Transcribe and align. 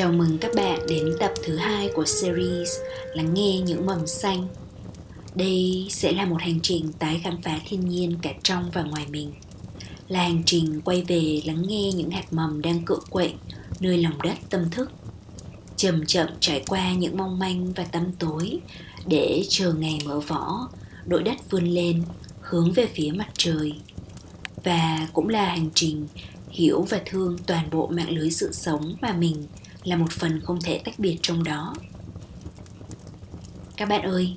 Chào 0.00 0.12
mừng 0.12 0.38
các 0.38 0.50
bạn 0.54 0.86
đến 0.88 1.14
tập 1.20 1.32
thứ 1.44 1.56
hai 1.56 1.90
của 1.94 2.04
series 2.04 2.68
Lắng 3.14 3.34
nghe 3.34 3.60
những 3.60 3.86
mầm 3.86 4.06
xanh. 4.06 4.48
Đây 5.34 5.86
sẽ 5.90 6.12
là 6.12 6.24
một 6.24 6.36
hành 6.40 6.60
trình 6.62 6.92
tái 6.98 7.20
khám 7.24 7.42
phá 7.42 7.60
thiên 7.68 7.88
nhiên 7.88 8.16
cả 8.22 8.32
trong 8.42 8.70
và 8.74 8.82
ngoài 8.82 9.06
mình. 9.10 9.32
Là 10.08 10.22
hành 10.22 10.42
trình 10.46 10.80
quay 10.84 11.02
về 11.02 11.40
lắng 11.44 11.62
nghe 11.68 11.92
những 11.92 12.10
hạt 12.10 12.32
mầm 12.32 12.62
đang 12.62 12.84
cựa 12.84 12.98
quậy 13.10 13.34
nơi 13.80 13.98
lòng 13.98 14.22
đất 14.22 14.34
tâm 14.50 14.70
thức. 14.70 14.90
Chậm 15.76 16.06
chậm 16.06 16.28
trải 16.40 16.64
qua 16.68 16.92
những 16.92 17.16
mong 17.16 17.38
manh 17.38 17.72
và 17.72 17.84
tăm 17.84 18.12
tối 18.18 18.58
để 19.06 19.44
chờ 19.48 19.72
ngày 19.72 19.98
mở 20.04 20.20
vỏ, 20.20 20.68
đội 21.06 21.22
đất 21.22 21.50
vươn 21.50 21.64
lên, 21.64 22.02
hướng 22.40 22.72
về 22.72 22.88
phía 22.94 23.10
mặt 23.14 23.28
trời. 23.34 23.74
Và 24.64 25.08
cũng 25.12 25.28
là 25.28 25.44
hành 25.44 25.70
trình 25.74 26.06
hiểu 26.50 26.82
và 26.82 27.00
thương 27.06 27.38
toàn 27.46 27.70
bộ 27.70 27.86
mạng 27.86 28.10
lưới 28.10 28.30
sự 28.30 28.52
sống 28.52 28.96
mà 29.00 29.12
mình 29.12 29.46
là 29.84 29.96
một 29.96 30.12
phần 30.12 30.40
không 30.40 30.60
thể 30.60 30.78
tách 30.84 30.98
biệt 30.98 31.18
trong 31.22 31.44
đó. 31.44 31.74
Các 33.76 33.88
bạn 33.88 34.02
ơi, 34.02 34.34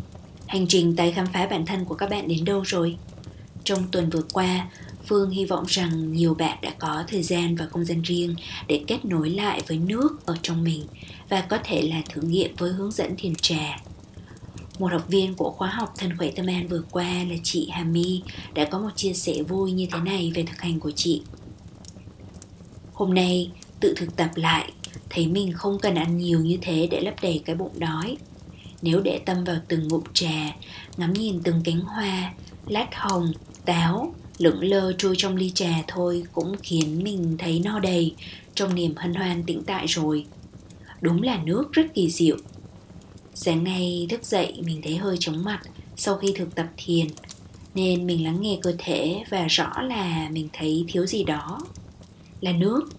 hành 0.47 0.67
trình 0.67 0.95
tái 0.95 1.11
khám 1.11 1.25
phá 1.33 1.47
bản 1.47 1.65
thân 1.65 1.85
của 1.85 1.95
các 1.95 2.09
bạn 2.09 2.27
đến 2.27 2.45
đâu 2.45 2.61
rồi? 2.61 2.97
Trong 3.63 3.87
tuần 3.91 4.09
vừa 4.09 4.23
qua, 4.33 4.67
phương 5.05 5.29
hy 5.29 5.45
vọng 5.45 5.65
rằng 5.67 6.13
nhiều 6.13 6.33
bạn 6.33 6.57
đã 6.61 6.71
có 6.79 7.03
thời 7.07 7.23
gian 7.23 7.55
và 7.55 7.65
không 7.65 7.85
gian 7.85 8.01
riêng 8.01 8.35
để 8.67 8.83
kết 8.87 9.05
nối 9.05 9.29
lại 9.29 9.61
với 9.67 9.77
nước 9.77 10.25
ở 10.25 10.37
trong 10.41 10.63
mình 10.63 10.83
và 11.29 11.41
có 11.41 11.57
thể 11.63 11.81
là 11.81 12.01
thử 12.09 12.21
nghiệm 12.21 12.55
với 12.55 12.71
hướng 12.71 12.91
dẫn 12.91 13.15
thiền 13.17 13.35
trà. 13.35 13.79
Một 14.79 14.91
học 14.91 15.07
viên 15.07 15.35
của 15.35 15.51
khóa 15.51 15.69
học 15.69 15.93
thân 15.97 16.17
khỏe 16.17 16.31
tâm 16.35 16.45
an 16.45 16.67
vừa 16.67 16.81
qua 16.91 17.07
là 17.29 17.35
chị 17.43 17.69
Hà 17.71 17.83
My 17.83 18.21
đã 18.53 18.65
có 18.65 18.79
một 18.79 18.89
chia 18.95 19.13
sẻ 19.13 19.41
vui 19.47 19.71
như 19.71 19.87
thế 19.91 19.99
này 19.99 20.31
về 20.35 20.43
thực 20.43 20.61
hành 20.61 20.79
của 20.79 20.91
chị. 20.91 21.21
Hôm 22.93 23.13
nay, 23.13 23.51
tự 23.79 23.93
thực 23.97 24.15
tập 24.15 24.29
lại 24.35 24.71
thấy 25.13 25.27
mình 25.27 25.53
không 25.53 25.79
cần 25.79 25.95
ăn 25.95 26.17
nhiều 26.17 26.39
như 26.39 26.57
thế 26.61 26.87
để 26.91 27.01
lấp 27.01 27.13
đầy 27.21 27.41
cái 27.45 27.55
bụng 27.55 27.79
đói. 27.79 28.17
Nếu 28.81 29.01
để 29.01 29.19
tâm 29.25 29.43
vào 29.43 29.55
từng 29.67 29.87
ngụm 29.87 30.03
trà, 30.13 30.55
ngắm 30.97 31.13
nhìn 31.13 31.39
từng 31.43 31.61
cánh 31.63 31.79
hoa, 31.79 32.33
lát 32.67 32.95
hồng, 32.95 33.31
táo, 33.65 34.13
lững 34.37 34.63
lơ 34.63 34.93
trôi 34.97 35.15
trong 35.17 35.35
ly 35.35 35.51
trà 35.55 35.83
thôi 35.87 36.23
cũng 36.31 36.55
khiến 36.63 37.03
mình 37.03 37.35
thấy 37.39 37.59
no 37.59 37.79
đầy, 37.79 38.15
trong 38.55 38.75
niềm 38.75 38.93
hân 38.95 39.13
hoan 39.13 39.43
tĩnh 39.43 39.63
tại 39.65 39.85
rồi. 39.87 40.25
Đúng 41.01 41.21
là 41.21 41.39
nước 41.43 41.71
rất 41.71 41.85
kỳ 41.93 42.09
diệu. 42.09 42.37
Sáng 43.33 43.63
nay 43.63 44.07
thức 44.09 44.25
dậy 44.25 44.61
mình 44.65 44.81
thấy 44.83 44.97
hơi 44.97 45.17
chóng 45.19 45.43
mặt 45.43 45.61
sau 45.97 46.17
khi 46.17 46.33
thực 46.35 46.55
tập 46.55 46.67
thiền, 46.77 47.07
nên 47.75 48.07
mình 48.07 48.23
lắng 48.23 48.41
nghe 48.41 48.57
cơ 48.61 48.73
thể 48.77 49.23
và 49.29 49.47
rõ 49.47 49.81
là 49.81 50.29
mình 50.31 50.49
thấy 50.53 50.85
thiếu 50.87 51.05
gì 51.05 51.23
đó. 51.23 51.59
Là 52.41 52.51
nước 52.51 52.89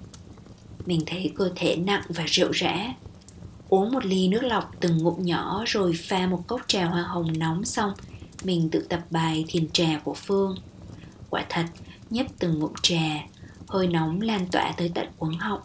mình 0.86 1.00
thấy 1.06 1.32
cơ 1.34 1.50
thể 1.56 1.76
nặng 1.76 2.02
và 2.08 2.24
rượu 2.26 2.50
rã. 2.52 2.94
Uống 3.68 3.92
một 3.92 4.04
ly 4.04 4.28
nước 4.28 4.42
lọc 4.42 4.70
từng 4.80 4.98
ngụm 4.98 5.22
nhỏ 5.22 5.62
rồi 5.66 5.92
pha 6.08 6.26
một 6.26 6.44
cốc 6.46 6.60
trà 6.66 6.84
hoa 6.84 7.02
hồng 7.02 7.38
nóng 7.38 7.64
xong, 7.64 7.92
mình 8.44 8.70
tự 8.70 8.80
tập 8.80 9.00
bài 9.10 9.44
thiền 9.48 9.68
trà 9.70 10.00
của 10.04 10.14
phương. 10.14 10.56
Quả 11.30 11.44
thật, 11.48 11.64
nhấp 12.10 12.26
từng 12.38 12.58
ngụm 12.58 12.72
trà, 12.82 13.26
hơi 13.68 13.86
nóng 13.86 14.20
lan 14.20 14.46
tỏa 14.52 14.72
tới 14.76 14.90
tận 14.94 15.08
cuống 15.18 15.38
họng. 15.38 15.60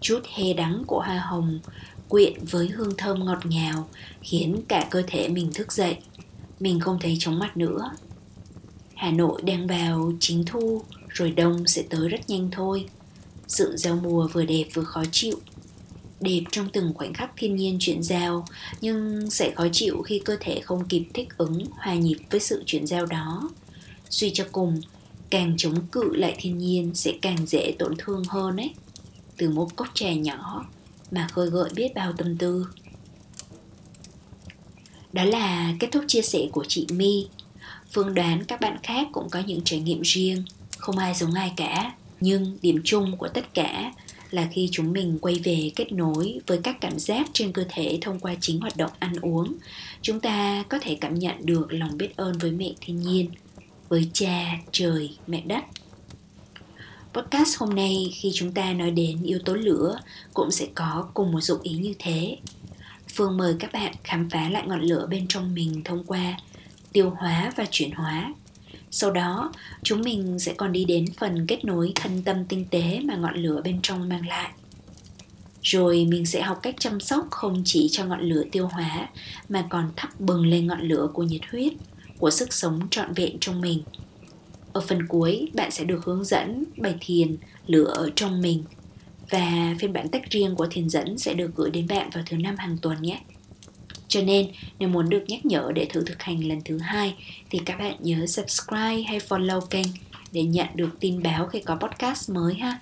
Chút 0.00 0.20
he 0.34 0.52
đắng 0.52 0.82
của 0.86 1.02
hoa 1.06 1.18
hồng 1.18 1.60
quyện 2.08 2.32
với 2.50 2.68
hương 2.68 2.96
thơm 2.98 3.24
ngọt 3.24 3.46
ngào 3.46 3.88
khiến 4.22 4.60
cả 4.68 4.86
cơ 4.90 5.02
thể 5.06 5.28
mình 5.28 5.50
thức 5.54 5.72
dậy. 5.72 5.96
Mình 6.60 6.80
không 6.80 6.98
thấy 7.00 7.16
chóng 7.20 7.38
mặt 7.38 7.56
nữa. 7.56 7.90
Hà 8.94 9.10
nội 9.10 9.42
đang 9.42 9.66
vào 9.66 10.12
chính 10.20 10.44
thu, 10.44 10.82
rồi 11.08 11.30
đông 11.30 11.66
sẽ 11.66 11.82
tới 11.90 12.08
rất 12.08 12.30
nhanh 12.30 12.48
thôi 12.50 12.86
sự 13.48 13.76
giao 13.76 13.96
mùa 13.96 14.28
vừa 14.32 14.44
đẹp 14.44 14.64
vừa 14.74 14.84
khó 14.84 15.02
chịu. 15.12 15.40
Đẹp 16.20 16.40
trong 16.50 16.68
từng 16.72 16.94
khoảnh 16.94 17.14
khắc 17.14 17.30
thiên 17.36 17.56
nhiên 17.56 17.76
chuyển 17.80 18.02
giao, 18.02 18.46
nhưng 18.80 19.30
sẽ 19.30 19.52
khó 19.56 19.66
chịu 19.72 20.02
khi 20.02 20.22
cơ 20.24 20.36
thể 20.40 20.60
không 20.60 20.88
kịp 20.88 21.04
thích 21.14 21.28
ứng, 21.38 21.64
hòa 21.76 21.94
nhịp 21.94 22.16
với 22.30 22.40
sự 22.40 22.62
chuyển 22.66 22.86
giao 22.86 23.06
đó. 23.06 23.50
Suy 24.10 24.30
cho 24.34 24.44
cùng, 24.52 24.80
càng 25.30 25.54
chống 25.56 25.86
cự 25.86 26.14
lại 26.14 26.34
thiên 26.38 26.58
nhiên 26.58 26.94
sẽ 26.94 27.12
càng 27.22 27.46
dễ 27.46 27.74
tổn 27.78 27.94
thương 27.98 28.24
hơn 28.24 28.56
ấy. 28.56 28.70
Từ 29.36 29.50
một 29.50 29.76
cốc 29.76 29.88
trà 29.94 30.12
nhỏ 30.12 30.66
mà 31.10 31.28
khơi 31.32 31.50
gợi 31.50 31.70
biết 31.74 31.94
bao 31.94 32.12
tâm 32.12 32.36
tư. 32.36 32.66
Đó 35.12 35.24
là 35.24 35.74
kết 35.80 35.88
thúc 35.92 36.04
chia 36.08 36.22
sẻ 36.22 36.38
của 36.52 36.64
chị 36.68 36.86
My. 36.90 37.26
Phương 37.92 38.14
đoán 38.14 38.44
các 38.44 38.60
bạn 38.60 38.76
khác 38.82 39.08
cũng 39.12 39.30
có 39.30 39.42
những 39.46 39.60
trải 39.64 39.80
nghiệm 39.80 40.02
riêng. 40.02 40.44
Không 40.78 40.98
ai 40.98 41.14
giống 41.14 41.34
ai 41.34 41.52
cả 41.56 41.92
nhưng 42.20 42.58
điểm 42.62 42.80
chung 42.84 43.16
của 43.16 43.28
tất 43.28 43.54
cả 43.54 43.92
là 44.30 44.48
khi 44.52 44.68
chúng 44.72 44.92
mình 44.92 45.18
quay 45.20 45.40
về 45.44 45.70
kết 45.76 45.92
nối 45.92 46.40
với 46.46 46.58
các 46.62 46.76
cảm 46.80 46.98
giác 46.98 47.26
trên 47.32 47.52
cơ 47.52 47.64
thể 47.68 47.98
thông 48.00 48.20
qua 48.20 48.34
chính 48.40 48.60
hoạt 48.60 48.76
động 48.76 48.90
ăn 48.98 49.12
uống, 49.22 49.54
chúng 50.02 50.20
ta 50.20 50.64
có 50.68 50.78
thể 50.82 50.98
cảm 51.00 51.14
nhận 51.14 51.46
được 51.46 51.72
lòng 51.72 51.98
biết 51.98 52.16
ơn 52.16 52.38
với 52.38 52.50
mẹ 52.50 52.72
thiên 52.80 53.00
nhiên, 53.00 53.30
với 53.88 54.10
cha, 54.12 54.58
trời, 54.72 55.16
mẹ 55.26 55.42
đất. 55.46 55.64
Podcast 57.14 57.58
hôm 57.58 57.74
nay 57.74 58.12
khi 58.14 58.30
chúng 58.34 58.52
ta 58.52 58.72
nói 58.72 58.90
đến 58.90 59.22
yếu 59.22 59.38
tố 59.44 59.54
lửa 59.54 60.00
cũng 60.34 60.50
sẽ 60.50 60.66
có 60.74 61.08
cùng 61.14 61.32
một 61.32 61.40
dụng 61.40 61.62
ý 61.62 61.72
như 61.72 61.94
thế. 61.98 62.36
Phương 63.14 63.36
mời 63.36 63.56
các 63.58 63.72
bạn 63.72 63.92
khám 64.04 64.30
phá 64.30 64.48
lại 64.48 64.64
ngọn 64.66 64.80
lửa 64.80 65.06
bên 65.10 65.26
trong 65.28 65.54
mình 65.54 65.82
thông 65.84 66.04
qua 66.04 66.38
tiêu 66.92 67.10
hóa 67.10 67.52
và 67.56 67.64
chuyển 67.70 67.90
hóa 67.90 68.34
sau 68.90 69.10
đó, 69.10 69.52
chúng 69.82 70.02
mình 70.02 70.38
sẽ 70.38 70.54
còn 70.56 70.72
đi 70.72 70.84
đến 70.84 71.04
phần 71.18 71.46
kết 71.46 71.64
nối 71.64 71.92
thân 71.94 72.22
tâm 72.24 72.44
tinh 72.44 72.64
tế 72.70 73.00
mà 73.04 73.16
ngọn 73.16 73.36
lửa 73.36 73.60
bên 73.64 73.78
trong 73.82 74.08
mang 74.08 74.28
lại. 74.28 74.50
Rồi 75.62 76.06
mình 76.10 76.26
sẽ 76.26 76.42
học 76.42 76.58
cách 76.62 76.74
chăm 76.78 77.00
sóc 77.00 77.26
không 77.30 77.62
chỉ 77.64 77.88
cho 77.90 78.04
ngọn 78.04 78.20
lửa 78.20 78.42
tiêu 78.52 78.66
hóa 78.66 79.08
mà 79.48 79.66
còn 79.70 79.90
thắp 79.96 80.20
bừng 80.20 80.46
lên 80.46 80.66
ngọn 80.66 80.80
lửa 80.80 81.08
của 81.12 81.22
nhiệt 81.22 81.40
huyết, 81.50 81.72
của 82.18 82.30
sức 82.30 82.52
sống 82.52 82.80
trọn 82.90 83.12
vẹn 83.12 83.36
trong 83.40 83.60
mình. 83.60 83.82
Ở 84.72 84.80
phần 84.80 85.06
cuối, 85.08 85.48
bạn 85.54 85.70
sẽ 85.70 85.84
được 85.84 86.04
hướng 86.04 86.24
dẫn 86.24 86.64
bài 86.76 86.94
thiền 87.00 87.36
lửa 87.66 87.92
ở 87.94 88.10
trong 88.16 88.42
mình 88.42 88.64
và 89.30 89.76
phiên 89.78 89.92
bản 89.92 90.08
tách 90.08 90.30
riêng 90.30 90.54
của 90.54 90.66
thiền 90.70 90.88
dẫn 90.88 91.18
sẽ 91.18 91.34
được 91.34 91.50
gửi 91.56 91.70
đến 91.70 91.86
bạn 91.88 92.10
vào 92.12 92.24
thứ 92.26 92.36
năm 92.36 92.56
hàng 92.58 92.78
tuần 92.82 93.02
nhé. 93.02 93.20
Cho 94.08 94.22
nên 94.22 94.50
nếu 94.78 94.88
muốn 94.88 95.08
được 95.08 95.24
nhắc 95.28 95.46
nhở 95.46 95.72
để 95.74 95.86
thử 95.90 96.04
thực 96.04 96.22
hành 96.22 96.48
lần 96.48 96.60
thứ 96.64 96.78
hai 96.78 97.14
thì 97.50 97.58
các 97.64 97.78
bạn 97.78 97.96
nhớ 98.00 98.26
subscribe 98.26 99.02
hay 99.02 99.18
follow 99.18 99.60
kênh 99.60 99.86
để 100.32 100.42
nhận 100.42 100.66
được 100.74 100.90
tin 101.00 101.22
báo 101.22 101.46
khi 101.46 101.60
có 101.60 101.76
podcast 101.76 102.30
mới 102.30 102.54
ha. 102.54 102.80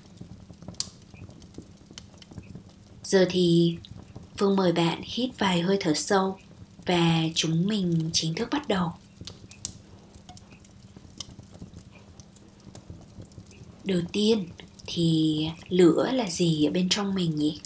Giờ 3.02 3.26
thì 3.30 3.76
Phương 4.38 4.56
mời 4.56 4.72
bạn 4.72 5.00
hít 5.04 5.30
vài 5.38 5.60
hơi 5.60 5.76
thở 5.80 5.94
sâu 5.94 6.38
và 6.86 7.22
chúng 7.34 7.66
mình 7.66 8.10
chính 8.12 8.34
thức 8.34 8.48
bắt 8.52 8.68
đầu. 8.68 8.92
Đầu 13.84 14.00
tiên 14.12 14.48
thì 14.86 15.48
lửa 15.68 16.10
là 16.12 16.30
gì 16.30 16.64
ở 16.64 16.70
bên 16.70 16.88
trong 16.88 17.14
mình 17.14 17.36
nhỉ? 17.36 17.60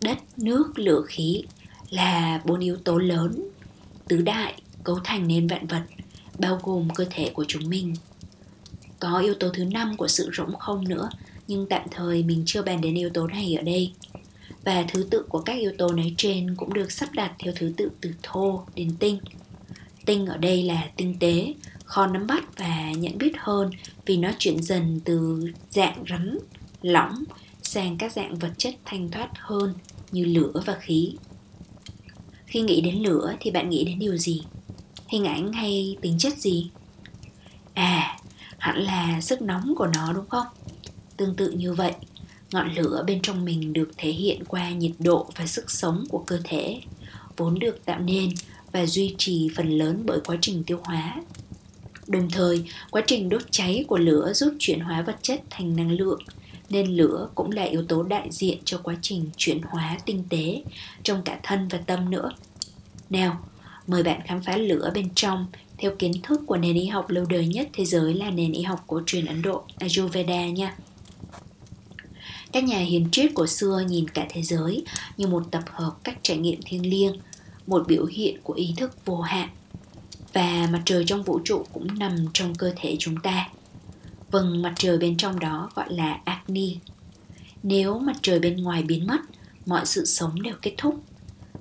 Đất, 0.00 0.18
nước, 0.36 0.78
lửa, 0.78 1.02
khí 1.06 1.42
là 1.90 2.40
bốn 2.44 2.60
yếu 2.60 2.76
tố 2.76 2.98
lớn 2.98 3.48
tứ 4.08 4.22
đại 4.22 4.62
cấu 4.84 4.98
thành 5.04 5.28
nên 5.28 5.46
vạn 5.46 5.66
vật, 5.66 5.82
bao 6.38 6.60
gồm 6.62 6.88
cơ 6.94 7.04
thể 7.10 7.30
của 7.34 7.44
chúng 7.48 7.68
mình. 7.68 7.94
Có 8.98 9.18
yếu 9.18 9.34
tố 9.34 9.48
thứ 9.50 9.64
năm 9.64 9.96
của 9.96 10.08
sự 10.08 10.30
rỗng 10.36 10.56
không 10.56 10.88
nữa, 10.88 11.10
nhưng 11.48 11.66
tạm 11.68 11.82
thời 11.90 12.22
mình 12.22 12.42
chưa 12.46 12.62
bàn 12.62 12.80
đến 12.80 12.94
yếu 12.94 13.10
tố 13.10 13.26
này 13.26 13.54
ở 13.54 13.62
đây. 13.62 13.92
Và 14.64 14.84
thứ 14.88 15.06
tự 15.10 15.24
của 15.28 15.38
các 15.40 15.52
yếu 15.52 15.72
tố 15.78 15.92
nói 15.92 16.14
trên 16.16 16.54
cũng 16.56 16.74
được 16.74 16.92
sắp 16.92 17.08
đặt 17.12 17.32
theo 17.38 17.52
thứ 17.56 17.72
tự 17.76 17.90
từ 18.00 18.10
thô 18.22 18.64
đến 18.74 18.96
tinh. 18.98 19.18
Tinh 20.06 20.26
ở 20.26 20.36
đây 20.36 20.62
là 20.62 20.90
tinh 20.96 21.16
tế, 21.20 21.54
khó 21.84 22.06
nắm 22.06 22.26
bắt 22.26 22.56
và 22.56 22.92
nhận 22.92 23.18
biết 23.18 23.32
hơn 23.38 23.70
vì 24.06 24.16
nó 24.16 24.30
chuyển 24.38 24.62
dần 24.62 25.00
từ 25.04 25.46
dạng 25.70 26.04
rắn, 26.10 26.38
lỏng 26.82 27.24
sang 27.62 27.98
các 27.98 28.12
dạng 28.12 28.38
vật 28.38 28.52
chất 28.58 28.74
thanh 28.84 29.10
thoát 29.10 29.30
hơn 29.38 29.74
như 30.12 30.24
lửa 30.24 30.62
và 30.66 30.74
khí 30.80 31.14
khi 32.48 32.60
nghĩ 32.60 32.80
đến 32.80 33.02
lửa 33.02 33.34
thì 33.40 33.50
bạn 33.50 33.70
nghĩ 33.70 33.84
đến 33.84 33.98
điều 33.98 34.16
gì? 34.16 34.42
Hình 35.08 35.24
ảnh 35.24 35.52
hay 35.52 35.96
tính 36.00 36.18
chất 36.18 36.38
gì? 36.38 36.70
À 37.74 38.18
hẳn 38.58 38.78
là 38.78 39.20
sức 39.20 39.42
nóng 39.42 39.74
của 39.76 39.86
nó 39.86 40.12
đúng 40.12 40.28
không? 40.28 40.46
Tương 41.16 41.34
tự 41.34 41.50
như 41.50 41.72
vậy, 41.74 41.92
ngọn 42.50 42.74
lửa 42.74 43.04
bên 43.06 43.22
trong 43.22 43.44
mình 43.44 43.72
được 43.72 43.90
thể 43.96 44.10
hiện 44.10 44.44
qua 44.44 44.70
nhiệt 44.70 44.92
độ 44.98 45.30
và 45.36 45.46
sức 45.46 45.70
sống 45.70 46.04
của 46.08 46.24
cơ 46.26 46.40
thể, 46.44 46.80
vốn 47.36 47.58
được 47.58 47.84
tạo 47.84 48.00
nên 48.00 48.30
và 48.72 48.86
duy 48.86 49.14
trì 49.18 49.48
phần 49.56 49.68
lớn 49.70 50.02
bởi 50.06 50.20
quá 50.26 50.36
trình 50.40 50.64
tiêu 50.64 50.80
hóa. 50.84 51.22
Đồng 52.06 52.30
thời, 52.30 52.64
quá 52.90 53.02
trình 53.06 53.28
đốt 53.28 53.42
cháy 53.50 53.84
của 53.88 53.98
lửa 53.98 54.32
giúp 54.34 54.54
chuyển 54.58 54.80
hóa 54.80 55.02
vật 55.02 55.16
chất 55.22 55.42
thành 55.50 55.76
năng 55.76 55.90
lượng 55.90 56.20
nên 56.70 56.86
lửa 56.96 57.28
cũng 57.34 57.52
là 57.52 57.62
yếu 57.62 57.84
tố 57.84 58.02
đại 58.02 58.28
diện 58.30 58.58
cho 58.64 58.80
quá 58.82 58.94
trình 59.02 59.30
chuyển 59.36 59.60
hóa 59.62 59.98
tinh 60.04 60.24
tế 60.28 60.62
trong 61.02 61.22
cả 61.22 61.40
thân 61.42 61.68
và 61.68 61.78
tâm 61.78 62.10
nữa. 62.10 62.32
Nào, 63.10 63.40
mời 63.86 64.02
bạn 64.02 64.20
khám 64.26 64.42
phá 64.42 64.56
lửa 64.56 64.90
bên 64.94 65.08
trong 65.14 65.46
theo 65.78 65.92
kiến 65.98 66.12
thức 66.22 66.40
của 66.46 66.56
nền 66.56 66.74
y 66.74 66.86
học 66.86 67.10
lâu 67.10 67.24
đời 67.24 67.46
nhất 67.46 67.68
thế 67.72 67.84
giới 67.84 68.14
là 68.14 68.30
nền 68.30 68.52
y 68.52 68.62
học 68.62 68.84
cổ 68.86 69.00
truyền 69.06 69.26
Ấn 69.26 69.42
Độ, 69.42 69.62
Ayurveda 69.78 70.46
nha. 70.46 70.74
Các 72.52 72.64
nhà 72.64 72.78
hiền 72.78 73.08
triết 73.12 73.30
của 73.34 73.46
xưa 73.46 73.82
nhìn 73.88 74.08
cả 74.08 74.26
thế 74.30 74.42
giới 74.42 74.84
như 75.16 75.26
một 75.26 75.42
tập 75.50 75.62
hợp 75.66 75.96
các 76.04 76.18
trải 76.22 76.36
nghiệm 76.36 76.60
thiêng 76.62 76.90
liêng, 76.90 77.12
một 77.66 77.84
biểu 77.88 78.06
hiện 78.06 78.40
của 78.42 78.52
ý 78.54 78.74
thức 78.76 79.04
vô 79.04 79.20
hạn. 79.20 79.48
Và 80.32 80.68
mặt 80.72 80.82
trời 80.84 81.04
trong 81.06 81.22
vũ 81.22 81.40
trụ 81.44 81.64
cũng 81.72 81.98
nằm 81.98 82.16
trong 82.34 82.54
cơ 82.54 82.72
thể 82.76 82.96
chúng 82.98 83.16
ta. 83.16 83.48
Vâng, 84.30 84.62
mặt 84.62 84.74
trời 84.76 84.98
bên 84.98 85.16
trong 85.16 85.40
đó 85.40 85.70
gọi 85.74 85.92
là 85.92 86.20
Agni. 86.24 86.76
Nếu 87.62 87.98
mặt 87.98 88.16
trời 88.22 88.38
bên 88.38 88.56
ngoài 88.56 88.82
biến 88.82 89.06
mất, 89.06 89.20
mọi 89.66 89.86
sự 89.86 90.04
sống 90.04 90.42
đều 90.42 90.54
kết 90.62 90.74
thúc. 90.78 91.04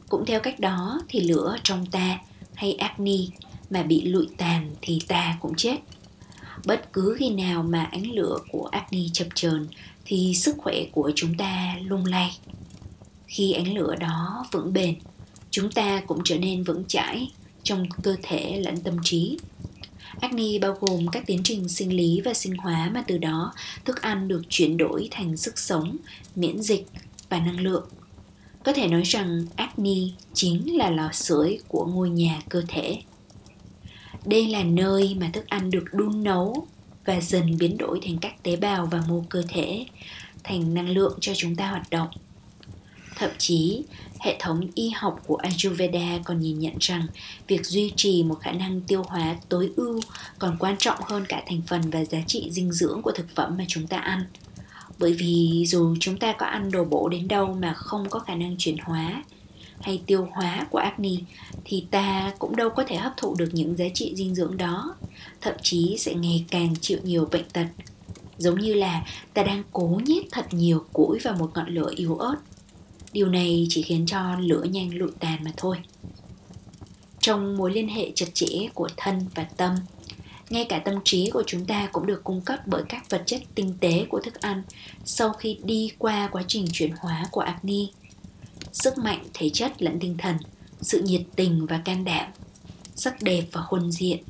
Cũng 0.09 0.25
theo 0.25 0.39
cách 0.39 0.59
đó 0.59 0.99
thì 1.09 1.19
lửa 1.21 1.55
trong 1.63 1.85
ta 1.85 2.19
hay 2.53 2.73
Agni 2.73 3.29
mà 3.69 3.83
bị 3.83 4.01
lụi 4.01 4.27
tàn 4.37 4.75
thì 4.81 4.99
ta 5.07 5.37
cũng 5.41 5.55
chết. 5.55 5.77
Bất 6.65 6.93
cứ 6.93 7.15
khi 7.19 7.29
nào 7.29 7.63
mà 7.63 7.83
ánh 7.83 8.11
lửa 8.11 8.37
của 8.51 8.69
Agni 8.71 9.09
chập 9.13 9.27
chờn 9.35 9.67
thì 10.05 10.33
sức 10.35 10.55
khỏe 10.57 10.85
của 10.91 11.11
chúng 11.15 11.37
ta 11.37 11.75
lung 11.83 12.05
lay. 12.05 12.37
Khi 13.27 13.51
ánh 13.51 13.77
lửa 13.77 13.95
đó 13.95 14.45
vững 14.51 14.73
bền, 14.73 14.95
chúng 15.49 15.71
ta 15.71 16.01
cũng 16.07 16.21
trở 16.23 16.37
nên 16.37 16.63
vững 16.63 16.83
chãi 16.87 17.31
trong 17.63 17.89
cơ 18.03 18.15
thể 18.23 18.61
lẫn 18.65 18.81
tâm 18.81 18.97
trí. 19.03 19.37
Acne 20.21 20.59
bao 20.61 20.77
gồm 20.79 21.07
các 21.07 21.23
tiến 21.25 21.41
trình 21.43 21.67
sinh 21.67 21.93
lý 21.93 22.21
và 22.25 22.33
sinh 22.33 22.57
hóa 22.57 22.91
mà 22.93 23.03
từ 23.07 23.17
đó 23.17 23.53
thức 23.85 24.01
ăn 24.01 24.27
được 24.27 24.41
chuyển 24.49 24.77
đổi 24.77 25.07
thành 25.11 25.37
sức 25.37 25.59
sống, 25.59 25.97
miễn 26.35 26.61
dịch 26.61 26.87
và 27.29 27.39
năng 27.39 27.59
lượng. 27.59 27.87
Có 28.63 28.73
thể 28.73 28.87
nói 28.87 29.01
rằng 29.01 29.45
acne 29.55 29.95
chính 30.33 30.77
là 30.77 30.89
lò 30.89 31.09
sưởi 31.13 31.59
của 31.67 31.85
ngôi 31.85 32.09
nhà 32.09 32.41
cơ 32.49 32.63
thể. 32.67 33.01
Đây 34.25 34.47
là 34.47 34.63
nơi 34.63 35.15
mà 35.19 35.29
thức 35.33 35.47
ăn 35.47 35.69
được 35.69 35.83
đun 35.93 36.23
nấu 36.23 36.67
và 37.05 37.21
dần 37.21 37.57
biến 37.57 37.77
đổi 37.77 37.99
thành 38.05 38.17
các 38.17 38.43
tế 38.43 38.55
bào 38.55 38.85
và 38.85 39.03
mô 39.07 39.23
cơ 39.29 39.43
thể, 39.47 39.85
thành 40.43 40.73
năng 40.73 40.89
lượng 40.89 41.17
cho 41.21 41.33
chúng 41.35 41.55
ta 41.55 41.69
hoạt 41.69 41.89
động. 41.89 42.07
Thậm 43.17 43.29
chí, 43.37 43.83
hệ 44.19 44.35
thống 44.39 44.67
y 44.75 44.89
học 44.89 45.21
của 45.27 45.35
Ayurveda 45.35 46.19
còn 46.25 46.39
nhìn 46.39 46.59
nhận 46.59 46.73
rằng 46.79 47.07
việc 47.47 47.65
duy 47.65 47.93
trì 47.95 48.23
một 48.23 48.35
khả 48.35 48.51
năng 48.51 48.81
tiêu 48.81 49.03
hóa 49.07 49.35
tối 49.49 49.71
ưu 49.75 49.99
còn 50.39 50.57
quan 50.59 50.75
trọng 50.77 50.99
hơn 51.01 51.25
cả 51.29 51.43
thành 51.47 51.61
phần 51.67 51.81
và 51.89 52.05
giá 52.05 52.19
trị 52.27 52.47
dinh 52.51 52.71
dưỡng 52.71 53.01
của 53.01 53.11
thực 53.11 53.35
phẩm 53.35 53.55
mà 53.57 53.63
chúng 53.67 53.87
ta 53.87 53.97
ăn. 53.97 54.25
Bởi 54.99 55.13
vì 55.13 55.65
dù 55.67 55.95
chúng 55.99 56.17
ta 56.17 56.33
có 56.33 56.45
ăn 56.45 56.71
đồ 56.71 56.85
bổ 56.85 57.09
đến 57.09 57.27
đâu 57.27 57.57
mà 57.61 57.73
không 57.73 58.09
có 58.09 58.19
khả 58.19 58.35
năng 58.35 58.55
chuyển 58.57 58.77
hóa 58.77 59.23
hay 59.81 60.01
tiêu 60.05 60.27
hóa 60.31 60.67
của 60.69 60.77
acne 60.77 61.15
thì 61.65 61.85
ta 61.91 62.33
cũng 62.39 62.55
đâu 62.55 62.69
có 62.69 62.83
thể 62.87 62.95
hấp 62.95 63.13
thụ 63.17 63.35
được 63.35 63.49
những 63.51 63.77
giá 63.77 63.85
trị 63.93 64.13
dinh 64.15 64.35
dưỡng 64.35 64.57
đó 64.57 64.95
thậm 65.41 65.53
chí 65.61 65.95
sẽ 65.99 66.13
ngày 66.13 66.45
càng 66.51 66.75
chịu 66.81 66.99
nhiều 67.03 67.27
bệnh 67.31 67.49
tật 67.53 67.65
giống 68.37 68.59
như 68.59 68.73
là 68.73 69.05
ta 69.33 69.43
đang 69.43 69.63
cố 69.71 70.01
nhét 70.05 70.23
thật 70.31 70.45
nhiều 70.51 70.85
củi 70.93 71.19
vào 71.19 71.33
một 71.33 71.51
ngọn 71.53 71.69
lửa 71.69 71.91
yếu 71.95 72.17
ớt 72.17 72.35
điều 73.17 73.29
này 73.29 73.67
chỉ 73.69 73.81
khiến 73.81 74.05
cho 74.05 74.35
lửa 74.39 74.63
nhanh 74.63 74.95
lụi 74.95 75.11
tàn 75.19 75.43
mà 75.43 75.51
thôi. 75.57 75.77
Trong 77.19 77.57
mối 77.57 77.71
liên 77.71 77.87
hệ 77.87 78.11
chặt 78.15 78.25
chẽ 78.33 78.47
của 78.73 78.89
thân 78.97 79.25
và 79.35 79.43
tâm, 79.43 79.75
ngay 80.49 80.65
cả 80.69 80.79
tâm 80.79 80.95
trí 81.03 81.29
của 81.29 81.43
chúng 81.47 81.65
ta 81.65 81.89
cũng 81.91 82.05
được 82.05 82.23
cung 82.23 82.41
cấp 82.41 82.59
bởi 82.67 82.83
các 82.89 83.09
vật 83.09 83.23
chất 83.25 83.41
tinh 83.55 83.73
tế 83.79 84.05
của 84.09 84.19
thức 84.19 84.41
ăn 84.41 84.63
sau 85.05 85.33
khi 85.33 85.57
đi 85.63 85.91
qua 85.97 86.29
quá 86.31 86.43
trình 86.47 86.65
chuyển 86.71 86.91
hóa 86.99 87.27
của 87.31 87.41
agni. 87.41 87.89
Sức 88.71 88.97
mạnh 88.97 89.25
thể 89.33 89.49
chất 89.49 89.81
lẫn 89.81 89.99
tinh 89.99 90.17
thần, 90.17 90.35
sự 90.81 91.01
nhiệt 91.01 91.21
tình 91.35 91.65
và 91.65 91.81
can 91.85 92.05
đảm, 92.05 92.31
sắc 92.95 93.21
đẹp 93.21 93.43
và 93.51 93.61
khuôn 93.61 93.91
diện, 93.91 94.23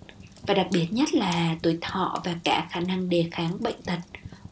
và 0.46 0.54
đặc 0.54 0.68
biệt 0.72 0.88
nhất 0.94 1.14
là 1.14 1.58
tuổi 1.62 1.78
thọ 1.82 2.22
và 2.26 2.36
cả 2.44 2.68
khả 2.72 2.80
năng 2.80 3.10
đề 3.10 3.28
kháng 3.32 3.58
bệnh 3.60 3.82
tật 3.86 4.00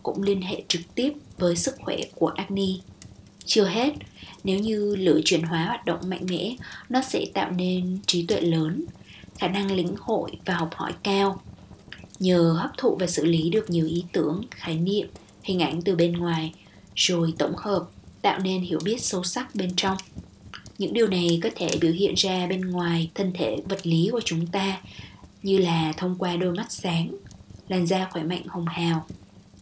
cũng 0.03 0.23
liên 0.23 0.41
hệ 0.41 0.63
trực 0.67 0.81
tiếp 0.95 1.13
với 1.37 1.55
sức 1.55 1.75
khỏe 1.81 1.97
của 2.15 2.27
acne 2.27 2.67
chưa 3.45 3.65
hết, 3.65 3.93
nếu 4.43 4.59
như 4.59 4.95
lửa 4.95 5.19
chuyển 5.25 5.43
hóa 5.43 5.65
hoạt 5.65 5.85
động 5.85 5.99
mạnh 6.09 6.25
mẽ, 6.29 6.55
nó 6.89 7.01
sẽ 7.01 7.25
tạo 7.33 7.51
nên 7.51 7.97
trí 8.05 8.25
tuệ 8.25 8.41
lớn, 8.41 8.85
khả 9.37 9.47
năng 9.47 9.71
lĩnh 9.71 9.95
hội 9.99 10.31
và 10.45 10.53
học 10.53 10.69
hỏi 10.75 10.93
cao. 11.03 11.41
Nhờ 12.19 12.55
hấp 12.59 12.71
thụ 12.77 12.97
và 12.99 13.07
xử 13.07 13.25
lý 13.25 13.49
được 13.49 13.69
nhiều 13.69 13.85
ý 13.85 14.03
tưởng, 14.11 14.43
khái 14.51 14.75
niệm, 14.75 15.07
hình 15.43 15.59
ảnh 15.59 15.81
từ 15.81 15.95
bên 15.95 16.13
ngoài, 16.13 16.53
rồi 16.95 17.33
tổng 17.37 17.55
hợp, 17.57 17.83
tạo 18.21 18.39
nên 18.39 18.61
hiểu 18.61 18.79
biết 18.83 19.01
sâu 19.01 19.23
sắc 19.23 19.55
bên 19.55 19.71
trong. 19.75 19.97
Những 20.77 20.93
điều 20.93 21.07
này 21.07 21.39
có 21.43 21.49
thể 21.55 21.69
biểu 21.81 21.91
hiện 21.91 22.13
ra 22.17 22.47
bên 22.47 22.61
ngoài 22.61 23.11
thân 23.15 23.31
thể 23.33 23.57
vật 23.69 23.87
lý 23.87 24.09
của 24.11 24.21
chúng 24.25 24.47
ta, 24.47 24.81
như 25.43 25.57
là 25.57 25.93
thông 25.97 26.15
qua 26.19 26.35
đôi 26.35 26.53
mắt 26.53 26.71
sáng, 26.71 27.15
làn 27.67 27.87
da 27.87 28.07
khỏe 28.11 28.23
mạnh 28.23 28.43
hồng 28.47 28.65
hào 28.65 29.05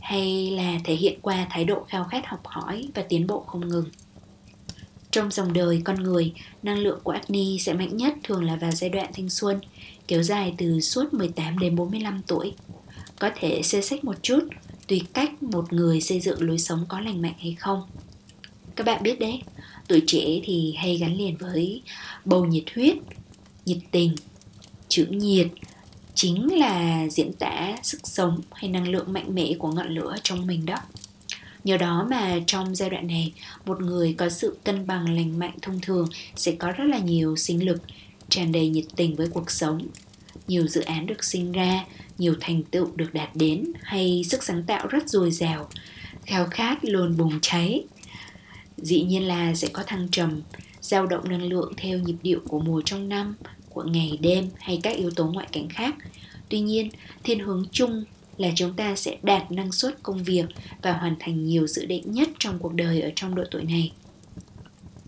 hay 0.03 0.51
là 0.51 0.79
thể 0.83 0.95
hiện 0.95 1.19
qua 1.21 1.47
thái 1.49 1.65
độ 1.65 1.83
khao 1.89 2.03
khát 2.03 2.27
học 2.27 2.41
hỏi 2.43 2.87
và 2.95 3.03
tiến 3.09 3.27
bộ 3.27 3.39
không 3.39 3.67
ngừng 3.67 3.85
trong 5.13 5.31
dòng 5.31 5.53
đời 5.53 5.81
con 5.85 6.03
người, 6.03 6.33
năng 6.63 6.79
lượng 6.79 6.99
của 7.03 7.11
acne 7.11 7.57
sẽ 7.59 7.73
mạnh 7.73 7.97
nhất 7.97 8.13
thường 8.23 8.43
là 8.43 8.55
vào 8.55 8.71
giai 8.71 8.89
đoạn 8.89 9.11
thanh 9.13 9.29
xuân, 9.29 9.59
kéo 10.07 10.23
dài 10.23 10.53
từ 10.57 10.79
suốt 10.79 11.13
18 11.13 11.59
đến 11.59 11.75
45 11.75 12.21
tuổi. 12.27 12.53
Có 13.19 13.29
thể 13.35 13.61
xê 13.63 13.81
xích 13.81 14.03
một 14.03 14.15
chút, 14.21 14.39
tùy 14.87 15.01
cách 15.13 15.43
một 15.43 15.73
người 15.73 16.01
xây 16.01 16.19
dựng 16.19 16.41
lối 16.41 16.59
sống 16.59 16.85
có 16.89 16.99
lành 16.99 17.21
mạnh 17.21 17.33
hay 17.39 17.55
không. 17.59 17.81
Các 18.75 18.85
bạn 18.85 19.03
biết 19.03 19.19
đấy, 19.19 19.41
tuổi 19.87 20.03
trẻ 20.07 20.39
thì 20.43 20.73
hay 20.77 20.97
gắn 20.97 21.17
liền 21.17 21.37
với 21.37 21.81
bầu 22.25 22.45
nhiệt 22.45 22.63
huyết, 22.75 22.97
nhiệt 23.65 23.79
tình, 23.91 24.15
chữ 24.87 25.05
nhiệt 25.09 25.47
chính 26.15 26.59
là 26.59 27.07
diễn 27.09 27.33
tả 27.33 27.75
sức 27.83 27.99
sống 28.03 28.41
hay 28.51 28.69
năng 28.69 28.87
lượng 28.87 29.13
mạnh 29.13 29.35
mẽ 29.35 29.53
của 29.59 29.67
ngọn 29.67 29.87
lửa 29.87 30.15
trong 30.23 30.47
mình 30.47 30.65
đó. 30.65 30.75
Nhờ 31.63 31.77
đó 31.77 32.07
mà 32.09 32.39
trong 32.47 32.75
giai 32.75 32.89
đoạn 32.89 33.07
này, 33.07 33.33
một 33.65 33.81
người 33.81 34.15
có 34.17 34.29
sự 34.29 34.57
cân 34.63 34.87
bằng 34.87 35.15
lành 35.15 35.39
mạnh 35.39 35.57
thông 35.61 35.79
thường 35.81 36.07
sẽ 36.35 36.51
có 36.51 36.71
rất 36.71 36.85
là 36.85 36.97
nhiều 36.97 37.35
sinh 37.35 37.65
lực, 37.65 37.81
tràn 38.29 38.51
đầy 38.51 38.67
nhiệt 38.69 38.85
tình 38.95 39.15
với 39.15 39.27
cuộc 39.27 39.51
sống. 39.51 39.87
Nhiều 40.47 40.67
dự 40.67 40.81
án 40.81 41.05
được 41.05 41.23
sinh 41.23 41.51
ra, 41.51 41.85
nhiều 42.17 42.35
thành 42.39 42.63
tựu 42.63 42.91
được 42.95 43.13
đạt 43.13 43.29
đến 43.35 43.65
hay 43.83 44.23
sức 44.29 44.43
sáng 44.43 44.63
tạo 44.63 44.87
rất 44.87 45.09
dồi 45.09 45.31
dào, 45.31 45.69
khao 46.25 46.47
khát 46.51 46.85
luôn 46.85 47.17
bùng 47.17 47.39
cháy 47.41 47.83
dĩ 48.77 49.03
nhiên 49.03 49.27
là 49.27 49.53
sẽ 49.55 49.67
có 49.73 49.83
thăng 49.83 50.07
trầm 50.11 50.41
dao 50.81 51.05
động 51.05 51.29
năng 51.29 51.43
lượng 51.43 51.73
theo 51.77 51.99
nhịp 51.99 52.15
điệu 52.23 52.39
của 52.47 52.59
mùa 52.59 52.81
trong 52.85 53.09
năm 53.09 53.35
của 53.73 53.83
ngày 53.83 54.17
đêm 54.21 54.49
hay 54.59 54.79
các 54.83 54.97
yếu 54.97 55.11
tố 55.11 55.25
ngoại 55.25 55.47
cảnh 55.51 55.69
khác. 55.69 55.95
Tuy 56.49 56.59
nhiên, 56.59 56.89
thiên 57.23 57.39
hướng 57.39 57.65
chung 57.71 58.03
là 58.37 58.49
chúng 58.55 58.73
ta 58.73 58.95
sẽ 58.95 59.17
đạt 59.23 59.51
năng 59.51 59.71
suất 59.71 60.03
công 60.03 60.23
việc 60.23 60.45
và 60.81 60.93
hoàn 60.93 61.15
thành 61.19 61.45
nhiều 61.45 61.67
dự 61.67 61.85
định 61.85 62.11
nhất 62.11 62.29
trong 62.39 62.59
cuộc 62.59 62.73
đời 62.73 63.01
ở 63.01 63.09
trong 63.15 63.35
độ 63.35 63.43
tuổi 63.51 63.63
này. 63.63 63.91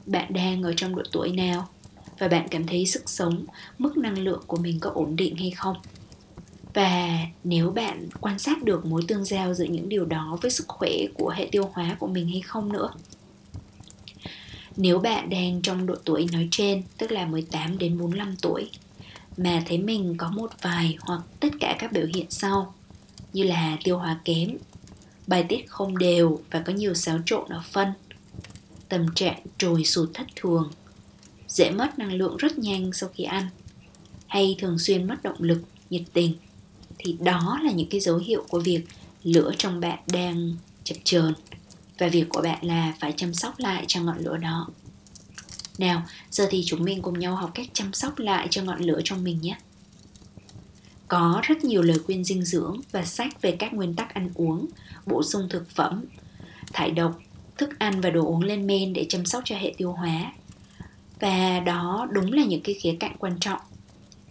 Bạn 0.05 0.33
đang 0.33 0.63
ở 0.63 0.73
trong 0.77 0.95
độ 0.95 1.03
tuổi 1.11 1.29
nào? 1.29 1.67
Và 2.19 2.27
bạn 2.27 2.47
cảm 2.51 2.67
thấy 2.67 2.85
sức 2.85 3.09
sống, 3.09 3.45
mức 3.77 3.97
năng 3.97 4.19
lượng 4.19 4.41
của 4.47 4.57
mình 4.57 4.79
có 4.79 4.91
ổn 4.93 5.15
định 5.15 5.35
hay 5.35 5.51
không? 5.51 5.75
Và 6.73 7.19
nếu 7.43 7.71
bạn 7.71 8.09
quan 8.21 8.39
sát 8.39 8.63
được 8.63 8.85
mối 8.85 9.01
tương 9.07 9.25
giao 9.25 9.53
giữa 9.53 9.65
những 9.65 9.89
điều 9.89 10.05
đó 10.05 10.37
với 10.41 10.51
sức 10.51 10.67
khỏe 10.67 10.91
của 11.13 11.29
hệ 11.29 11.49
tiêu 11.51 11.69
hóa 11.73 11.95
của 11.99 12.07
mình 12.07 12.27
hay 12.27 12.41
không 12.41 12.73
nữa 12.73 12.89
nếu 14.77 14.99
bạn 14.99 15.29
đang 15.29 15.61
trong 15.61 15.85
độ 15.85 15.95
tuổi 16.05 16.27
nói 16.31 16.47
trên, 16.51 16.83
tức 16.97 17.11
là 17.11 17.25
18 17.25 17.77
đến 17.77 17.97
45 17.97 18.35
tuổi, 18.41 18.69
mà 19.37 19.63
thấy 19.67 19.77
mình 19.77 20.15
có 20.17 20.29
một 20.29 20.51
vài 20.61 20.97
hoặc 21.01 21.21
tất 21.39 21.49
cả 21.59 21.75
các 21.79 21.91
biểu 21.91 22.05
hiện 22.15 22.25
sau 22.29 22.73
như 23.33 23.43
là 23.43 23.77
tiêu 23.83 23.97
hóa 23.97 24.19
kém, 24.25 24.57
bài 25.27 25.45
tiết 25.49 25.69
không 25.69 25.97
đều 25.97 26.39
và 26.51 26.59
có 26.59 26.73
nhiều 26.73 26.93
xáo 26.93 27.19
trộn 27.25 27.49
ở 27.49 27.61
phân, 27.71 27.87
tâm 28.89 29.05
trạng 29.15 29.39
trồi 29.57 29.83
sụt 29.83 30.09
thất 30.13 30.27
thường, 30.35 30.71
dễ 31.47 31.71
mất 31.71 31.99
năng 31.99 32.13
lượng 32.13 32.37
rất 32.37 32.57
nhanh 32.57 32.93
sau 32.93 33.09
khi 33.13 33.23
ăn, 33.23 33.47
hay 34.27 34.55
thường 34.59 34.79
xuyên 34.79 35.07
mất 35.07 35.23
động 35.23 35.37
lực, 35.39 35.61
nhiệt 35.89 36.03
tình, 36.13 36.33
thì 36.97 37.17
đó 37.19 37.59
là 37.63 37.71
những 37.71 37.89
cái 37.89 37.99
dấu 37.99 38.17
hiệu 38.17 38.45
của 38.49 38.59
việc 38.59 38.81
lửa 39.23 39.51
trong 39.57 39.79
bạn 39.79 39.99
đang 40.07 40.55
chập 40.83 40.95
chờn 41.03 41.33
và 41.97 42.07
việc 42.07 42.25
của 42.29 42.41
bạn 42.41 42.65
là 42.65 42.93
phải 42.99 43.13
chăm 43.17 43.33
sóc 43.33 43.53
lại 43.57 43.83
cho 43.87 44.01
ngọn 44.01 44.17
lửa 44.19 44.37
đó. 44.37 44.67
Nào, 45.77 46.03
giờ 46.29 46.47
thì 46.51 46.63
chúng 46.65 46.83
mình 46.83 47.01
cùng 47.01 47.19
nhau 47.19 47.35
học 47.35 47.51
cách 47.53 47.67
chăm 47.73 47.93
sóc 47.93 48.19
lại 48.19 48.47
cho 48.49 48.63
ngọn 48.63 48.81
lửa 48.81 48.99
trong 49.03 49.23
mình 49.23 49.41
nhé. 49.41 49.57
Có 51.07 51.41
rất 51.43 51.63
nhiều 51.63 51.81
lời 51.81 51.99
khuyên 52.05 52.23
dinh 52.23 52.45
dưỡng 52.45 52.81
và 52.91 53.05
sách 53.05 53.41
về 53.41 53.55
các 53.59 53.73
nguyên 53.73 53.95
tắc 53.95 54.13
ăn 54.13 54.31
uống, 54.35 54.65
bổ 55.05 55.23
sung 55.23 55.47
thực 55.49 55.69
phẩm, 55.69 56.03
thải 56.73 56.91
độc, 56.91 57.19
thức 57.57 57.79
ăn 57.79 58.01
và 58.01 58.09
đồ 58.09 58.25
uống 58.25 58.43
lên 58.43 58.67
men 58.67 58.93
để 58.93 59.05
chăm 59.09 59.25
sóc 59.25 59.43
cho 59.45 59.57
hệ 59.57 59.73
tiêu 59.77 59.91
hóa. 59.91 60.33
Và 61.19 61.59
đó 61.59 62.07
đúng 62.11 62.33
là 62.33 62.43
những 62.43 62.61
cái 62.61 62.75
khía 62.75 62.95
cạnh 62.99 63.15
quan 63.19 63.37
trọng 63.39 63.59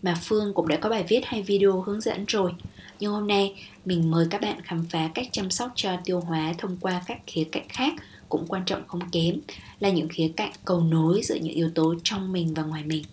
mà 0.02 0.14
Phương 0.22 0.54
cũng 0.54 0.68
đã 0.68 0.76
có 0.76 0.88
bài 0.88 1.04
viết 1.08 1.20
hay 1.24 1.42
video 1.42 1.80
hướng 1.80 2.00
dẫn 2.00 2.24
rồi 2.28 2.52
nhưng 3.00 3.12
hôm 3.12 3.26
nay 3.26 3.54
mình 3.84 4.10
mời 4.10 4.26
các 4.30 4.40
bạn 4.40 4.60
khám 4.62 4.86
phá 4.90 5.10
cách 5.14 5.28
chăm 5.32 5.50
sóc 5.50 5.72
cho 5.74 5.96
tiêu 6.04 6.20
hóa 6.20 6.54
thông 6.58 6.76
qua 6.80 7.02
các 7.06 7.18
khía 7.26 7.44
cạnh 7.44 7.68
khác 7.68 7.92
cũng 8.28 8.46
quan 8.48 8.62
trọng 8.66 8.82
không 8.86 9.10
kém 9.10 9.40
là 9.80 9.90
những 9.90 10.08
khía 10.08 10.32
cạnh 10.36 10.52
cầu 10.64 10.80
nối 10.80 11.20
giữa 11.24 11.34
những 11.34 11.54
yếu 11.54 11.70
tố 11.74 11.94
trong 12.04 12.32
mình 12.32 12.54
và 12.54 12.62
ngoài 12.62 12.82
mình. 12.84 13.04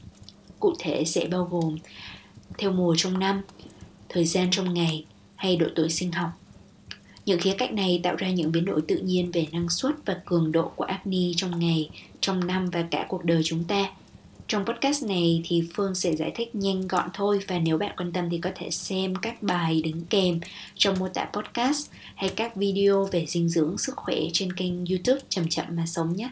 Cụ 0.60 0.74
thể 0.80 1.06
sẽ 1.06 1.26
bao 1.26 1.48
gồm 1.52 1.78
theo 2.58 2.72
mùa 2.72 2.96
trong 2.98 3.20
năm, 3.20 3.42
thời 4.10 4.26
gian 4.26 4.48
trong 4.52 4.74
ngày 4.74 5.06
hay 5.36 5.56
độ 5.56 5.68
tuổi 5.76 5.90
sinh 5.90 6.12
học. 6.12 6.30
Những 7.26 7.40
khía 7.40 7.54
cạnh 7.58 7.76
này 7.76 8.00
tạo 8.04 8.16
ra 8.16 8.30
những 8.30 8.52
biến 8.52 8.66
đổi 8.66 8.82
tự 8.82 8.98
nhiên 8.98 9.32
về 9.32 9.48
năng 9.52 9.70
suất 9.70 9.96
và 10.06 10.22
cường 10.26 10.52
độ 10.52 10.72
của 10.76 10.84
acne 10.84 11.32
trong 11.36 11.60
ngày, 11.60 11.90
trong 12.22 12.48
năm 12.48 12.70
và 12.70 12.88
cả 12.92 13.06
cuộc 13.10 13.26
đời 13.26 13.42
chúng 13.44 13.64
ta. 13.64 13.92
Trong 14.52 14.66
podcast 14.66 15.04
này 15.04 15.42
thì 15.46 15.64
Phương 15.74 15.96
sẽ 15.96 16.16
giải 16.16 16.32
thích 16.36 16.56
nhanh 16.56 16.88
gọn 16.88 17.10
thôi 17.14 17.40
và 17.48 17.60
nếu 17.60 17.78
bạn 17.78 17.96
quan 17.98 18.12
tâm 18.12 18.30
thì 18.30 18.38
có 18.38 18.50
thể 18.56 18.70
xem 18.70 19.16
các 19.16 19.44
bài 19.44 19.82
đính 19.84 20.02
kèm 20.10 20.40
trong 20.76 21.00
mô 21.00 21.08
tả 21.08 21.26
podcast 21.34 21.90
hay 22.16 22.30
các 22.30 22.56
video 22.56 23.06
về 23.12 23.26
dinh 23.26 23.50
dưỡng 23.50 23.78
sức 23.78 23.96
khỏe 23.96 24.18
trên 24.34 24.54
kênh 24.54 24.86
YouTube 24.86 25.20
Chậm 25.30 25.48
Chậm 25.50 25.66
Mà 25.70 25.86
Sống 25.86 26.16
nhé. 26.16 26.30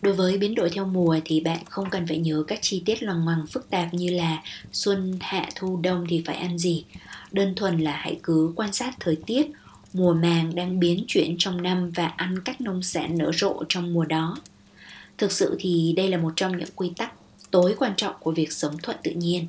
Đối 0.00 0.14
với 0.14 0.38
biến 0.38 0.54
đổi 0.54 0.70
theo 0.70 0.86
mùa 0.86 1.18
thì 1.24 1.40
bạn 1.40 1.58
không 1.70 1.90
cần 1.90 2.06
phải 2.06 2.18
nhớ 2.18 2.44
các 2.46 2.58
chi 2.62 2.82
tiết 2.86 3.02
loằng 3.02 3.24
ngoằng 3.24 3.46
phức 3.46 3.70
tạp 3.70 3.94
như 3.94 4.10
là 4.10 4.42
xuân, 4.72 5.18
hạ, 5.20 5.48
thu, 5.54 5.80
đông 5.82 6.04
thì 6.08 6.22
phải 6.26 6.36
ăn 6.36 6.58
gì. 6.58 6.84
Đơn 7.32 7.54
thuần 7.54 7.80
là 7.80 7.96
hãy 7.96 8.20
cứ 8.22 8.52
quan 8.56 8.72
sát 8.72 8.94
thời 9.00 9.16
tiết, 9.26 9.50
mùa 9.92 10.14
màng 10.14 10.54
đang 10.54 10.80
biến 10.80 11.04
chuyển 11.08 11.36
trong 11.38 11.62
năm 11.62 11.90
và 11.90 12.06
ăn 12.06 12.38
các 12.44 12.60
nông 12.60 12.82
sản 12.82 13.18
nở 13.18 13.32
rộ 13.34 13.64
trong 13.68 13.94
mùa 13.94 14.04
đó. 14.04 14.36
Thực 15.18 15.32
sự 15.32 15.56
thì 15.58 15.94
đây 15.96 16.08
là 16.08 16.18
một 16.18 16.32
trong 16.36 16.58
những 16.58 16.68
quy 16.76 16.90
tắc 16.96 17.12
tối 17.50 17.74
quan 17.78 17.92
trọng 17.96 18.14
của 18.20 18.32
việc 18.32 18.52
sống 18.52 18.76
thuận 18.82 18.96
tự 19.02 19.10
nhiên. 19.10 19.46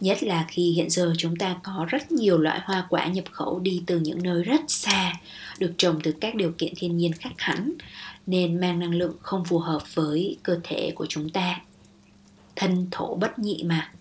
Nhất 0.00 0.22
là 0.22 0.44
khi 0.48 0.70
hiện 0.70 0.90
giờ 0.90 1.12
chúng 1.18 1.36
ta 1.36 1.56
có 1.62 1.86
rất 1.88 2.12
nhiều 2.12 2.38
loại 2.38 2.60
hoa 2.64 2.86
quả 2.90 3.06
nhập 3.06 3.24
khẩu 3.30 3.60
đi 3.60 3.82
từ 3.86 4.00
những 4.00 4.22
nơi 4.22 4.42
rất 4.42 4.60
xa, 4.68 5.12
được 5.58 5.72
trồng 5.78 6.00
từ 6.02 6.12
các 6.20 6.34
điều 6.34 6.52
kiện 6.58 6.72
thiên 6.76 6.96
nhiên 6.96 7.12
khác 7.12 7.32
hẳn, 7.38 7.72
nên 8.26 8.60
mang 8.60 8.78
năng 8.78 8.94
lượng 8.94 9.16
không 9.22 9.44
phù 9.44 9.58
hợp 9.58 9.94
với 9.94 10.36
cơ 10.42 10.60
thể 10.62 10.92
của 10.94 11.06
chúng 11.08 11.30
ta. 11.30 11.60
Thân 12.56 12.86
thổ 12.90 13.14
bất 13.14 13.38
nhị 13.38 13.62
mà. 13.62 13.92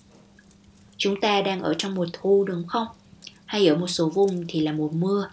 Chúng 0.97 1.21
ta 1.21 1.41
đang 1.41 1.61
ở 1.61 1.73
trong 1.77 1.95
mùa 1.95 2.07
thu 2.13 2.43
đúng 2.43 2.67
không? 2.67 2.87
Hay 3.45 3.67
ở 3.67 3.75
một 3.75 3.87
số 3.87 4.09
vùng 4.09 4.45
thì 4.47 4.59
là 4.59 4.71
mùa 4.71 4.89
mưa. 4.89 5.29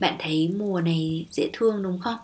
Bạn 0.00 0.16
thấy 0.18 0.48
mùa 0.58 0.80
này 0.80 1.26
dễ 1.30 1.50
thương 1.52 1.82
đúng 1.82 1.98
không? 1.98 2.18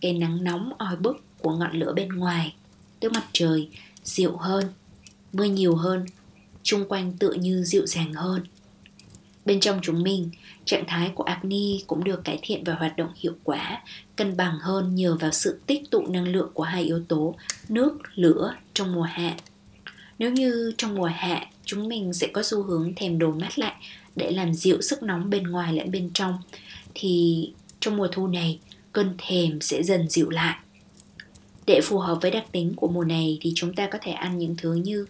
Cái 0.00 0.12
nắng 0.12 0.44
nóng 0.44 0.72
oi 0.78 0.96
bức 0.96 1.16
của 1.42 1.56
ngọn 1.56 1.78
lửa 1.78 1.92
bên 1.92 2.08
ngoài, 2.08 2.54
tức 3.00 3.12
mặt 3.12 3.24
trời 3.32 3.68
dịu 4.04 4.36
hơn, 4.36 4.64
mưa 5.32 5.44
nhiều 5.44 5.76
hơn, 5.76 6.06
chung 6.62 6.88
quanh 6.88 7.12
tựa 7.12 7.32
như 7.32 7.64
dịu 7.64 7.86
dàng 7.86 8.12
hơn. 8.14 8.42
Bên 9.44 9.60
trong 9.60 9.80
chúng 9.82 10.02
mình, 10.02 10.30
trạng 10.64 10.84
thái 10.86 11.10
của 11.14 11.24
acne 11.24 11.78
cũng 11.86 12.04
được 12.04 12.24
cải 12.24 12.38
thiện 12.42 12.64
và 12.64 12.74
hoạt 12.74 12.96
động 12.96 13.10
hiệu 13.16 13.34
quả, 13.44 13.82
cân 14.16 14.36
bằng 14.36 14.58
hơn 14.58 14.94
nhờ 14.94 15.16
vào 15.20 15.30
sự 15.30 15.60
tích 15.66 15.90
tụ 15.90 16.06
năng 16.06 16.28
lượng 16.28 16.50
của 16.54 16.62
hai 16.62 16.82
yếu 16.82 17.04
tố 17.08 17.34
nước, 17.68 17.98
lửa 18.14 18.54
trong 18.74 18.94
mùa 18.94 19.02
hạ. 19.02 19.36
Nếu 20.18 20.30
như 20.30 20.72
trong 20.78 20.94
mùa 20.94 21.06
hạ 21.06 21.46
chúng 21.64 21.88
mình 21.88 22.12
sẽ 22.12 22.26
có 22.26 22.42
xu 22.42 22.62
hướng 22.62 22.94
thèm 22.96 23.18
đồ 23.18 23.30
mát 23.32 23.58
lạnh 23.58 23.76
để 24.16 24.30
làm 24.30 24.54
dịu 24.54 24.82
sức 24.82 25.02
nóng 25.02 25.30
bên 25.30 25.42
ngoài 25.42 25.72
lẫn 25.72 25.90
bên 25.90 26.10
trong 26.14 26.38
thì 26.94 27.52
trong 27.80 27.96
mùa 27.96 28.08
thu 28.12 28.26
này 28.26 28.58
cơn 28.92 29.14
thèm 29.18 29.60
sẽ 29.60 29.82
dần 29.82 30.08
dịu 30.08 30.30
lại. 30.30 30.56
Để 31.70 31.80
phù 31.80 31.98
hợp 31.98 32.18
với 32.22 32.30
đặc 32.30 32.44
tính 32.52 32.74
của 32.76 32.88
mùa 32.88 33.04
này 33.04 33.38
thì 33.40 33.52
chúng 33.54 33.74
ta 33.74 33.86
có 33.86 33.98
thể 34.02 34.12
ăn 34.12 34.38
những 34.38 34.56
thứ 34.56 34.74
như 34.74 35.06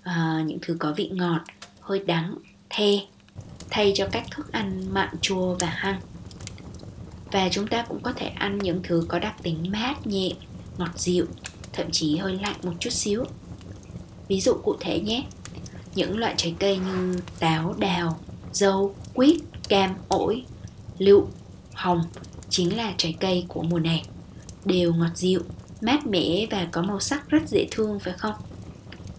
uh, 0.00 0.46
những 0.46 0.58
thứ 0.62 0.76
có 0.78 0.92
vị 0.96 1.10
ngọt, 1.12 1.40
hơi 1.80 1.98
đắng, 1.98 2.34
the 2.70 2.86
thay 3.70 3.92
cho 3.96 4.08
các 4.12 4.24
thức 4.30 4.52
ăn 4.52 4.94
mặn 4.94 5.08
chua 5.20 5.54
và 5.54 5.66
hăng. 5.66 6.00
Và 7.32 7.48
chúng 7.48 7.66
ta 7.66 7.84
cũng 7.88 8.02
có 8.02 8.12
thể 8.12 8.26
ăn 8.26 8.58
những 8.58 8.80
thứ 8.82 9.04
có 9.08 9.18
đặc 9.18 9.42
tính 9.42 9.72
mát 9.72 10.06
nhẹ 10.06 10.30
ngọt 10.78 10.98
dịu 10.98 11.26
thậm 11.72 11.90
chí 11.90 12.16
hơi 12.16 12.38
lạnh 12.42 12.56
một 12.62 12.72
chút 12.80 12.92
xíu. 12.92 13.24
Ví 14.28 14.40
dụ 14.40 14.54
cụ 14.62 14.76
thể 14.80 15.00
nhé. 15.00 15.24
Những 15.94 16.18
loại 16.18 16.34
trái 16.36 16.54
cây 16.58 16.78
như 16.78 17.20
táo 17.38 17.74
đào 17.78 18.18
dâu 18.52 18.94
quýt 19.14 19.36
cam 19.68 19.94
ổi 20.08 20.44
lựu 20.98 21.26
hồng 21.74 22.02
chính 22.48 22.76
là 22.76 22.94
trái 22.96 23.16
cây 23.20 23.44
của 23.48 23.62
mùa 23.62 23.78
này. 23.78 24.02
Đều 24.64 24.94
ngọt 24.94 25.10
dịu 25.14 25.40
mát 25.86 26.06
mẻ 26.06 26.46
và 26.50 26.68
có 26.72 26.82
màu 26.82 27.00
sắc 27.00 27.28
rất 27.28 27.48
dễ 27.48 27.66
thương 27.70 27.98
phải 28.00 28.12
không 28.12 28.34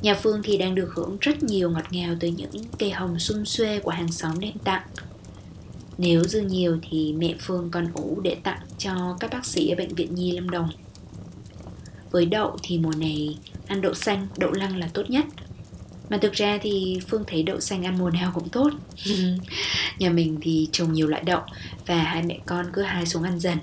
Nhà 0.01 0.15
Phương 0.15 0.41
thì 0.43 0.57
đang 0.57 0.75
được 0.75 0.93
hưởng 0.95 1.17
rất 1.21 1.43
nhiều 1.43 1.69
ngọt 1.69 1.85
ngào 1.91 2.15
từ 2.19 2.27
những 2.27 2.63
cây 2.79 2.91
hồng 2.91 3.19
xum 3.19 3.43
xuê 3.43 3.79
của 3.79 3.91
hàng 3.91 4.11
xóm 4.11 4.39
đem 4.39 4.57
tặng. 4.63 4.81
Nếu 5.97 6.23
dư 6.23 6.41
nhiều 6.41 6.79
thì 6.89 7.13
mẹ 7.13 7.35
Phương 7.39 7.69
còn 7.71 7.91
ủ 7.93 8.19
để 8.23 8.35
tặng 8.43 8.59
cho 8.77 9.17
các 9.19 9.31
bác 9.31 9.45
sĩ 9.45 9.69
ở 9.69 9.75
Bệnh 9.75 9.95
viện 9.95 10.15
Nhi 10.15 10.31
Lâm 10.31 10.49
Đồng. 10.49 10.69
Với 12.11 12.25
đậu 12.25 12.57
thì 12.63 12.77
mùa 12.77 12.93
này 12.97 13.37
ăn 13.67 13.81
đậu 13.81 13.93
xanh, 13.93 14.27
đậu 14.37 14.51
lăng 14.51 14.77
là 14.77 14.89
tốt 14.93 15.09
nhất. 15.09 15.25
Mà 16.09 16.17
thực 16.17 16.33
ra 16.33 16.57
thì 16.61 16.99
Phương 17.07 17.23
thấy 17.27 17.43
đậu 17.43 17.59
xanh 17.59 17.85
ăn 17.85 17.97
mùa 17.99 18.09
nào 18.09 18.31
cũng 18.35 18.49
tốt. 18.49 18.69
Nhà 19.99 20.09
mình 20.09 20.37
thì 20.41 20.69
trồng 20.71 20.93
nhiều 20.93 21.07
loại 21.07 21.23
đậu 21.23 21.41
và 21.85 21.95
hai 21.95 22.23
mẹ 22.23 22.39
con 22.45 22.65
cứ 22.73 22.81
hai 22.81 23.05
xuống 23.05 23.23
ăn 23.23 23.39
dần. 23.39 23.57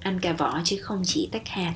Ăn 0.00 0.20
cả 0.20 0.32
vỏ 0.32 0.60
chứ 0.64 0.76
không 0.82 1.02
chỉ 1.04 1.28
tách 1.32 1.48
hạt. 1.48 1.74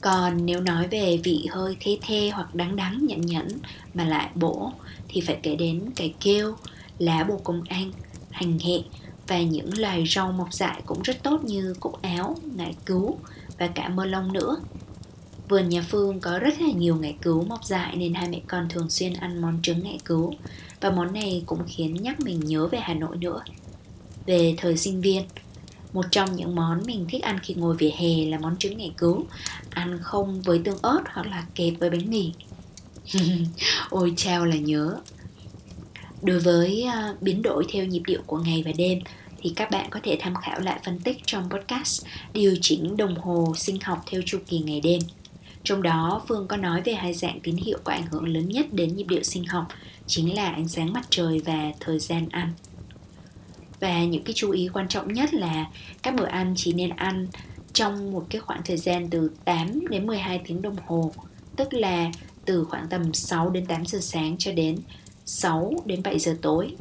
Còn 0.00 0.46
nếu 0.46 0.60
nói 0.60 0.88
về 0.88 1.20
vị 1.24 1.46
hơi 1.50 1.76
thê 1.80 1.98
thê 2.02 2.30
hoặc 2.34 2.54
đắng 2.54 2.76
đắng 2.76 3.06
nhẫn 3.06 3.20
nhẫn 3.20 3.48
mà 3.94 4.04
lại 4.04 4.30
bổ 4.34 4.72
thì 5.08 5.20
phải 5.20 5.38
kể 5.42 5.56
đến 5.56 5.90
cải 5.96 6.14
kêu, 6.20 6.54
lá 6.98 7.24
bồ 7.24 7.36
công 7.44 7.62
anh, 7.68 7.92
hành 8.30 8.58
hệ 8.58 8.78
và 9.26 9.42
những 9.42 9.78
loài 9.78 10.04
rau 10.08 10.32
mọc 10.32 10.54
dại 10.54 10.82
cũng 10.86 11.02
rất 11.02 11.22
tốt 11.22 11.44
như 11.44 11.74
cúc 11.80 12.02
áo, 12.02 12.36
ngải 12.56 12.74
cứu 12.86 13.16
và 13.58 13.66
cả 13.66 13.88
mơ 13.88 14.04
lông 14.04 14.32
nữa. 14.32 14.56
Vườn 15.48 15.68
nhà 15.68 15.82
Phương 15.88 16.20
có 16.20 16.38
rất 16.38 16.60
là 16.60 16.70
nhiều 16.70 16.96
ngải 16.96 17.16
cứu 17.22 17.44
mọc 17.44 17.64
dại 17.64 17.96
nên 17.96 18.14
hai 18.14 18.28
mẹ 18.28 18.40
con 18.48 18.68
thường 18.68 18.90
xuyên 18.90 19.12
ăn 19.12 19.42
món 19.42 19.62
trứng 19.62 19.82
ngải 19.82 19.98
cứu 20.04 20.32
và 20.80 20.90
món 20.90 21.12
này 21.12 21.42
cũng 21.46 21.62
khiến 21.66 21.94
nhắc 21.94 22.20
mình 22.20 22.40
nhớ 22.40 22.66
về 22.66 22.78
Hà 22.82 22.94
Nội 22.94 23.16
nữa. 23.16 23.42
Về 24.26 24.54
thời 24.58 24.76
sinh 24.76 25.00
viên, 25.00 25.22
một 25.92 26.04
trong 26.10 26.36
những 26.36 26.54
món 26.54 26.80
mình 26.86 27.06
thích 27.10 27.22
ăn 27.22 27.38
khi 27.42 27.54
ngồi 27.54 27.76
vỉa 27.76 27.90
hè 27.98 28.24
là 28.24 28.38
món 28.38 28.56
trứng 28.56 28.78
ngải 28.78 28.92
cứu. 28.98 29.24
Ăn 29.70 29.98
không 30.02 30.42
với 30.42 30.60
tương 30.64 30.78
ớt 30.82 31.00
hoặc 31.12 31.26
là 31.26 31.46
kẹp 31.54 31.72
với 31.78 31.90
bánh 31.90 32.10
mì. 32.10 32.32
Ôi 33.90 34.12
chao 34.16 34.44
là 34.44 34.56
nhớ. 34.56 34.96
Đối 36.22 36.40
với 36.40 36.86
uh, 36.88 37.22
biến 37.22 37.42
đổi 37.42 37.66
theo 37.72 37.84
nhịp 37.84 38.02
điệu 38.06 38.20
của 38.26 38.38
ngày 38.38 38.62
và 38.66 38.72
đêm 38.76 38.98
thì 39.42 39.52
các 39.56 39.70
bạn 39.70 39.90
có 39.90 40.00
thể 40.02 40.18
tham 40.20 40.34
khảo 40.34 40.60
lại 40.60 40.80
phân 40.84 40.98
tích 40.98 41.18
trong 41.26 41.50
podcast 41.50 42.06
điều 42.32 42.56
chỉnh 42.60 42.96
đồng 42.96 43.14
hồ 43.14 43.54
sinh 43.56 43.80
học 43.82 44.02
theo 44.06 44.20
chu 44.26 44.38
kỳ 44.46 44.58
ngày 44.58 44.80
đêm. 44.80 45.00
Trong 45.64 45.82
đó, 45.82 46.22
Phương 46.28 46.48
có 46.48 46.56
nói 46.56 46.82
về 46.84 46.92
hai 46.92 47.14
dạng 47.14 47.40
tín 47.40 47.56
hiệu 47.56 47.78
có 47.84 47.92
ảnh 47.92 48.06
hưởng 48.06 48.28
lớn 48.28 48.48
nhất 48.48 48.66
đến 48.72 48.96
nhịp 48.96 49.06
điệu 49.08 49.22
sinh 49.22 49.44
học, 49.44 49.68
chính 50.06 50.36
là 50.36 50.50
ánh 50.50 50.68
sáng 50.68 50.92
mặt 50.92 51.06
trời 51.10 51.40
và 51.44 51.72
thời 51.80 51.98
gian 51.98 52.28
ăn 52.28 52.52
và 53.80 54.04
những 54.04 54.24
cái 54.24 54.34
chú 54.36 54.50
ý 54.50 54.68
quan 54.72 54.88
trọng 54.88 55.12
nhất 55.12 55.34
là 55.34 55.66
các 56.02 56.14
bữa 56.14 56.26
ăn 56.26 56.54
chỉ 56.56 56.72
nên 56.72 56.90
ăn 56.90 57.26
trong 57.72 58.12
một 58.12 58.26
cái 58.30 58.40
khoảng 58.40 58.62
thời 58.64 58.76
gian 58.76 59.10
từ 59.10 59.30
8 59.44 59.86
đến 59.86 60.06
12 60.06 60.40
tiếng 60.46 60.62
đồng 60.62 60.76
hồ 60.86 61.12
tức 61.56 61.74
là 61.74 62.10
từ 62.44 62.64
khoảng 62.64 62.88
tầm 62.88 63.14
6 63.14 63.50
đến 63.50 63.66
8 63.66 63.86
giờ 63.86 63.98
sáng 64.02 64.36
cho 64.38 64.52
đến 64.52 64.78
6 65.26 65.72
đến 65.84 66.02
7 66.02 66.18
giờ 66.18 66.36
tối. 66.42 66.76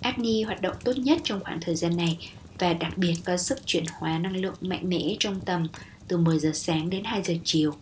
Acne 0.00 0.42
hoạt 0.46 0.62
động 0.62 0.76
tốt 0.84 0.92
nhất 0.96 1.20
trong 1.24 1.40
khoảng 1.44 1.60
thời 1.60 1.74
gian 1.74 1.96
này 1.96 2.18
và 2.58 2.72
đặc 2.72 2.98
biệt 2.98 3.14
có 3.24 3.36
sức 3.36 3.66
chuyển 3.66 3.84
hóa 3.98 4.18
năng 4.18 4.36
lượng 4.36 4.54
mạnh 4.60 4.88
mẽ 4.88 5.16
trong 5.18 5.40
tầm 5.40 5.68
từ 6.08 6.16
10 6.16 6.38
giờ 6.38 6.50
sáng 6.54 6.90
đến 6.90 7.04
2 7.04 7.22
giờ 7.22 7.34
chiều. 7.44 7.74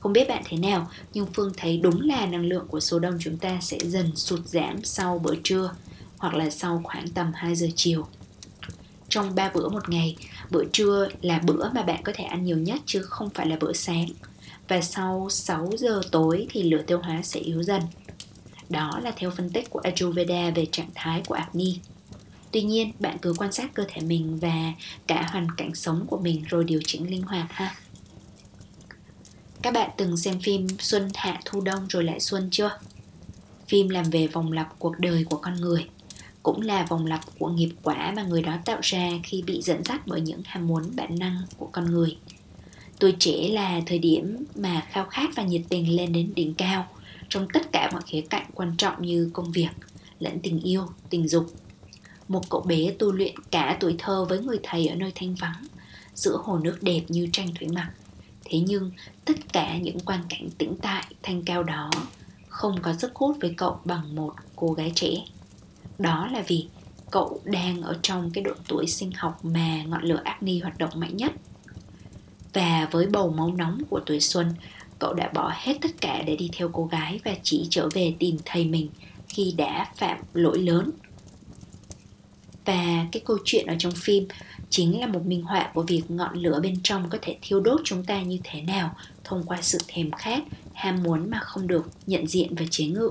Không 0.00 0.12
biết 0.12 0.28
bạn 0.28 0.42
thế 0.48 0.56
nào, 0.56 0.90
nhưng 1.14 1.26
Phương 1.34 1.52
thấy 1.56 1.78
đúng 1.78 2.00
là 2.00 2.26
năng 2.26 2.46
lượng 2.46 2.66
của 2.68 2.80
số 2.80 2.98
đông 2.98 3.16
chúng 3.20 3.36
ta 3.36 3.58
sẽ 3.60 3.78
dần 3.84 4.16
sụt 4.16 4.46
giảm 4.46 4.84
sau 4.84 5.18
bữa 5.18 5.34
trưa 5.44 5.70
hoặc 6.18 6.34
là 6.34 6.50
sau 6.50 6.80
khoảng 6.84 7.08
tầm 7.08 7.32
2 7.34 7.56
giờ 7.56 7.66
chiều. 7.76 8.06
Trong 9.08 9.34
3 9.34 9.50
bữa 9.54 9.68
một 9.68 9.88
ngày, 9.88 10.16
bữa 10.50 10.64
trưa 10.72 11.08
là 11.22 11.38
bữa 11.38 11.70
mà 11.74 11.82
bạn 11.82 12.02
có 12.02 12.12
thể 12.14 12.24
ăn 12.24 12.44
nhiều 12.44 12.58
nhất 12.58 12.80
chứ 12.86 13.02
không 13.02 13.30
phải 13.30 13.46
là 13.46 13.56
bữa 13.60 13.72
sáng. 13.72 14.06
Và 14.68 14.80
sau 14.80 15.26
6 15.30 15.70
giờ 15.78 16.00
tối 16.12 16.46
thì 16.50 16.62
lửa 16.62 16.82
tiêu 16.86 16.98
hóa 16.98 17.22
sẽ 17.22 17.40
yếu 17.40 17.62
dần. 17.62 17.82
Đó 18.68 19.00
là 19.02 19.12
theo 19.16 19.30
phân 19.30 19.50
tích 19.50 19.70
của 19.70 19.80
Ayurveda 19.80 20.50
về 20.50 20.66
trạng 20.72 20.90
thái 20.94 21.22
của 21.26 21.34
acne. 21.34 21.64
Tuy 22.50 22.62
nhiên, 22.62 22.92
bạn 22.98 23.16
cứ 23.22 23.34
quan 23.38 23.52
sát 23.52 23.74
cơ 23.74 23.84
thể 23.88 24.00
mình 24.00 24.38
và 24.38 24.72
cả 25.06 25.26
hoàn 25.30 25.46
cảnh 25.56 25.74
sống 25.74 26.06
của 26.08 26.18
mình 26.18 26.44
rồi 26.48 26.64
điều 26.64 26.80
chỉnh 26.86 27.10
linh 27.10 27.22
hoạt 27.22 27.46
ha. 27.52 27.74
Các 29.62 29.74
bạn 29.74 29.90
từng 29.96 30.16
xem 30.16 30.40
phim 30.40 30.66
Xuân 30.78 31.08
Hạ 31.14 31.40
Thu 31.44 31.60
Đông 31.60 31.86
rồi 31.88 32.04
lại 32.04 32.20
Xuân 32.20 32.48
chưa? 32.50 32.78
Phim 33.68 33.88
làm 33.88 34.10
về 34.10 34.26
vòng 34.26 34.52
lặp 34.52 34.78
cuộc 34.78 34.98
đời 34.98 35.24
của 35.30 35.36
con 35.36 35.54
người 35.54 35.88
cũng 36.44 36.60
là 36.60 36.86
vòng 36.88 37.06
lặp 37.06 37.20
của 37.38 37.48
nghiệp 37.48 37.70
quả 37.82 38.12
mà 38.16 38.22
người 38.22 38.42
đó 38.42 38.56
tạo 38.64 38.78
ra 38.82 39.10
khi 39.22 39.42
bị 39.42 39.62
dẫn 39.62 39.84
dắt 39.84 40.06
bởi 40.06 40.20
những 40.20 40.40
ham 40.44 40.66
muốn 40.66 40.82
bản 40.96 41.18
năng 41.18 41.42
của 41.56 41.68
con 41.72 41.84
người. 41.84 42.16
Tuổi 42.98 43.14
trẻ 43.18 43.48
là 43.48 43.80
thời 43.86 43.98
điểm 43.98 44.44
mà 44.54 44.86
khao 44.90 45.04
khát 45.04 45.30
và 45.36 45.42
nhiệt 45.42 45.62
tình 45.68 45.96
lên 45.96 46.12
đến 46.12 46.32
đỉnh 46.34 46.54
cao 46.54 46.86
trong 47.28 47.48
tất 47.52 47.72
cả 47.72 47.90
mọi 47.92 48.02
khía 48.06 48.20
cạnh 48.20 48.46
quan 48.54 48.74
trọng 48.78 49.02
như 49.02 49.30
công 49.32 49.52
việc, 49.52 49.68
lẫn 50.20 50.38
tình 50.42 50.60
yêu, 50.60 50.86
tình 51.10 51.28
dục. 51.28 51.46
Một 52.28 52.50
cậu 52.50 52.60
bé 52.60 52.90
tu 52.98 53.12
luyện 53.12 53.34
cả 53.50 53.76
tuổi 53.80 53.94
thơ 53.98 54.24
với 54.24 54.38
người 54.38 54.58
thầy 54.62 54.86
ở 54.86 54.94
nơi 54.94 55.12
thanh 55.14 55.34
vắng, 55.34 55.66
giữa 56.14 56.36
hồ 56.44 56.58
nước 56.58 56.82
đẹp 56.82 57.02
như 57.08 57.28
tranh 57.32 57.48
thủy 57.58 57.68
mặc. 57.68 57.90
Thế 58.44 58.58
nhưng, 58.58 58.90
tất 59.24 59.52
cả 59.52 59.78
những 59.78 60.00
quan 60.00 60.20
cảnh 60.28 60.48
tĩnh 60.58 60.76
tại 60.82 61.04
thanh 61.22 61.42
cao 61.42 61.62
đó 61.62 61.90
không 62.48 62.82
có 62.82 62.94
sức 62.98 63.14
hút 63.14 63.36
với 63.40 63.54
cậu 63.56 63.80
bằng 63.84 64.14
một 64.14 64.34
cô 64.56 64.72
gái 64.72 64.92
trẻ 64.94 65.10
đó 65.98 66.28
là 66.32 66.44
vì 66.46 66.66
cậu 67.10 67.40
đang 67.44 67.82
ở 67.82 67.98
trong 68.02 68.30
cái 68.30 68.44
độ 68.44 68.52
tuổi 68.68 68.86
sinh 68.86 69.12
học 69.12 69.44
mà 69.44 69.82
ngọn 69.82 70.02
lửa 70.02 70.20
Agni 70.24 70.58
hoạt 70.58 70.78
động 70.78 70.90
mạnh 70.94 71.16
nhất. 71.16 71.32
Và 72.52 72.88
với 72.90 73.06
bầu 73.06 73.30
máu 73.30 73.54
nóng 73.56 73.82
của 73.90 74.00
tuổi 74.06 74.20
xuân, 74.20 74.54
cậu 74.98 75.14
đã 75.14 75.30
bỏ 75.34 75.52
hết 75.54 75.78
tất 75.82 75.90
cả 76.00 76.22
để 76.26 76.36
đi 76.36 76.50
theo 76.52 76.70
cô 76.72 76.86
gái 76.86 77.20
và 77.24 77.34
chỉ 77.42 77.66
trở 77.70 77.88
về 77.94 78.14
tìm 78.18 78.36
thầy 78.44 78.64
mình 78.64 78.88
khi 79.28 79.54
đã 79.56 79.92
phạm 79.96 80.18
lỗi 80.34 80.58
lớn. 80.58 80.90
Và 82.64 83.06
cái 83.12 83.22
câu 83.24 83.38
chuyện 83.44 83.66
ở 83.66 83.74
trong 83.78 83.92
phim 83.92 84.28
chính 84.70 85.00
là 85.00 85.06
một 85.06 85.26
minh 85.26 85.42
họa 85.42 85.70
của 85.74 85.82
việc 85.82 86.02
ngọn 86.08 86.36
lửa 86.36 86.60
bên 86.62 86.76
trong 86.82 87.10
có 87.10 87.18
thể 87.22 87.38
thiêu 87.42 87.60
đốt 87.60 87.80
chúng 87.84 88.04
ta 88.04 88.22
như 88.22 88.38
thế 88.44 88.60
nào 88.60 88.96
thông 89.24 89.42
qua 89.46 89.58
sự 89.62 89.78
thèm 89.88 90.10
khát, 90.10 90.42
ham 90.74 91.02
muốn 91.02 91.30
mà 91.30 91.38
không 91.38 91.66
được 91.66 91.88
nhận 92.06 92.26
diện 92.26 92.54
và 92.54 92.64
chế 92.70 92.86
ngự. 92.86 93.10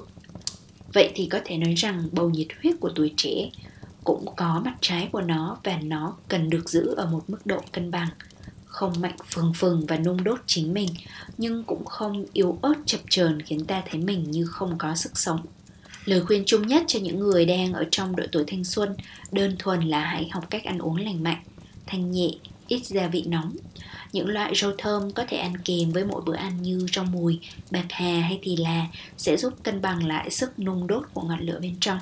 Vậy 0.94 1.12
thì 1.16 1.26
có 1.26 1.40
thể 1.46 1.58
nói 1.58 1.74
rằng 1.74 2.10
bầu 2.12 2.30
nhiệt 2.30 2.48
huyết 2.62 2.76
của 2.80 2.92
tuổi 2.96 3.14
trẻ 3.18 3.50
cũng 4.04 4.26
có 4.36 4.62
mặt 4.66 4.76
trái 4.82 5.10
của 5.12 5.22
nó 5.22 5.58
và 5.64 5.80
nó 5.84 6.18
cần 6.28 6.50
được 6.50 6.70
giữ 6.70 6.94
ở 6.98 7.06
một 7.06 7.24
mức 7.28 7.46
độ 7.46 7.62
cân 7.72 7.92
bằng, 7.92 8.10
không 8.66 8.94
mạnh 9.02 9.16
phừng 9.26 9.54
phừng 9.56 9.86
và 9.86 9.98
nung 9.98 10.24
đốt 10.24 10.40
chính 10.46 10.74
mình, 10.74 10.90
nhưng 11.38 11.64
cũng 11.64 11.86
không 11.86 12.26
yếu 12.34 12.58
ớt 12.62 12.74
chập 12.86 13.00
chờn 13.10 13.42
khiến 13.42 13.66
ta 13.66 13.84
thấy 13.90 14.02
mình 14.02 14.32
như 14.32 14.46
không 14.46 14.78
có 14.78 14.96
sức 14.96 15.18
sống. 15.18 15.46
Lời 16.06 16.22
khuyên 16.22 16.44
chung 16.46 16.68
nhất 16.68 16.84
cho 16.88 17.00
những 17.00 17.20
người 17.20 17.46
đang 17.46 17.74
ở 17.74 17.86
trong 17.92 18.16
độ 18.16 18.24
tuổi 18.32 18.44
thanh 18.48 18.64
xuân 18.64 18.96
đơn 19.32 19.56
thuần 19.60 19.82
là 19.82 20.06
hãy 20.06 20.30
học 20.32 20.50
cách 20.50 20.64
ăn 20.64 20.78
uống 20.78 20.96
lành 20.96 21.24
mạnh, 21.24 21.44
thanh 21.86 22.12
nhẹ, 22.12 22.30
ít 22.68 22.86
gia 22.86 23.08
vị 23.08 23.24
nóng 23.28 23.56
những 24.14 24.28
loại 24.28 24.54
rau 24.56 24.72
thơm 24.78 25.12
có 25.12 25.26
thể 25.28 25.38
ăn 25.38 25.58
kèm 25.58 25.92
với 25.92 26.06
mỗi 26.06 26.22
bữa 26.26 26.36
ăn 26.36 26.62
như 26.62 26.86
rau 26.94 27.06
mùi, 27.06 27.40
bạc 27.72 27.86
hà 27.90 28.20
hay 28.20 28.40
thì 28.42 28.56
là 28.56 28.88
sẽ 29.18 29.38
giúp 29.38 29.54
cân 29.64 29.82
bằng 29.82 30.08
lại 30.08 30.30
sức 30.30 30.60
nung 30.60 30.88
đốt 30.88 31.04
của 31.14 31.22
ngọn 31.22 31.40
lửa 31.40 31.60
bên 31.62 31.76
trong. 31.80 32.00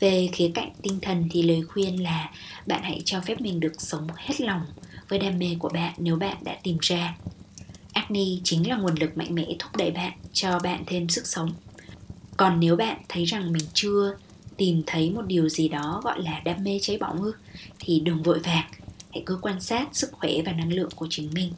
Về 0.00 0.28
khía 0.32 0.50
cạnh 0.54 0.72
tinh 0.82 0.98
thần 1.02 1.28
thì 1.30 1.42
lời 1.42 1.62
khuyên 1.62 2.02
là 2.02 2.30
bạn 2.66 2.82
hãy 2.82 3.02
cho 3.04 3.20
phép 3.20 3.40
mình 3.40 3.60
được 3.60 3.72
sống 3.78 4.08
hết 4.16 4.40
lòng 4.40 4.62
với 5.08 5.18
đam 5.18 5.38
mê 5.38 5.56
của 5.58 5.68
bạn 5.68 5.94
nếu 5.98 6.16
bạn 6.16 6.36
đã 6.44 6.56
tìm 6.62 6.78
ra. 6.80 7.16
Acne 7.92 8.24
chính 8.44 8.68
là 8.68 8.76
nguồn 8.76 8.94
lực 8.94 9.16
mạnh 9.16 9.34
mẽ 9.34 9.46
thúc 9.58 9.76
đẩy 9.76 9.90
bạn, 9.90 10.12
cho 10.32 10.58
bạn 10.58 10.84
thêm 10.86 11.08
sức 11.08 11.26
sống. 11.26 11.52
Còn 12.36 12.60
nếu 12.60 12.76
bạn 12.76 12.96
thấy 13.08 13.24
rằng 13.24 13.52
mình 13.52 13.64
chưa 13.74 14.16
tìm 14.56 14.82
thấy 14.86 15.10
một 15.10 15.22
điều 15.26 15.48
gì 15.48 15.68
đó 15.68 16.00
gọi 16.04 16.22
là 16.22 16.40
đam 16.44 16.64
mê 16.64 16.78
cháy 16.82 16.98
bỏng 16.98 17.22
ư 17.22 17.32
thì 17.78 18.00
đừng 18.00 18.22
vội 18.22 18.38
vàng, 18.38 18.64
hãy 19.12 19.22
cứ 19.26 19.38
quan 19.42 19.60
sát 19.60 19.88
sức 19.92 20.12
khỏe 20.12 20.32
và 20.46 20.52
năng 20.52 20.72
lượng 20.72 20.90
của 20.96 21.06
chính 21.10 21.30
mình, 21.34 21.52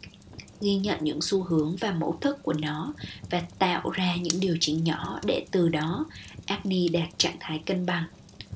ghi 0.60 0.74
nhận 0.74 0.98
những 1.00 1.22
xu 1.22 1.42
hướng 1.42 1.76
và 1.76 1.92
mẫu 1.92 2.18
thức 2.20 2.42
của 2.42 2.52
nó 2.52 2.94
và 3.30 3.42
tạo 3.58 3.90
ra 3.90 4.16
những 4.16 4.40
điều 4.40 4.56
chỉnh 4.60 4.84
nhỏ 4.84 5.20
để 5.24 5.46
từ 5.50 5.68
đó 5.68 6.06
acne 6.46 6.88
đạt 6.92 7.08
trạng 7.18 7.36
thái 7.40 7.62
cân 7.66 7.86
bằng. 7.86 8.04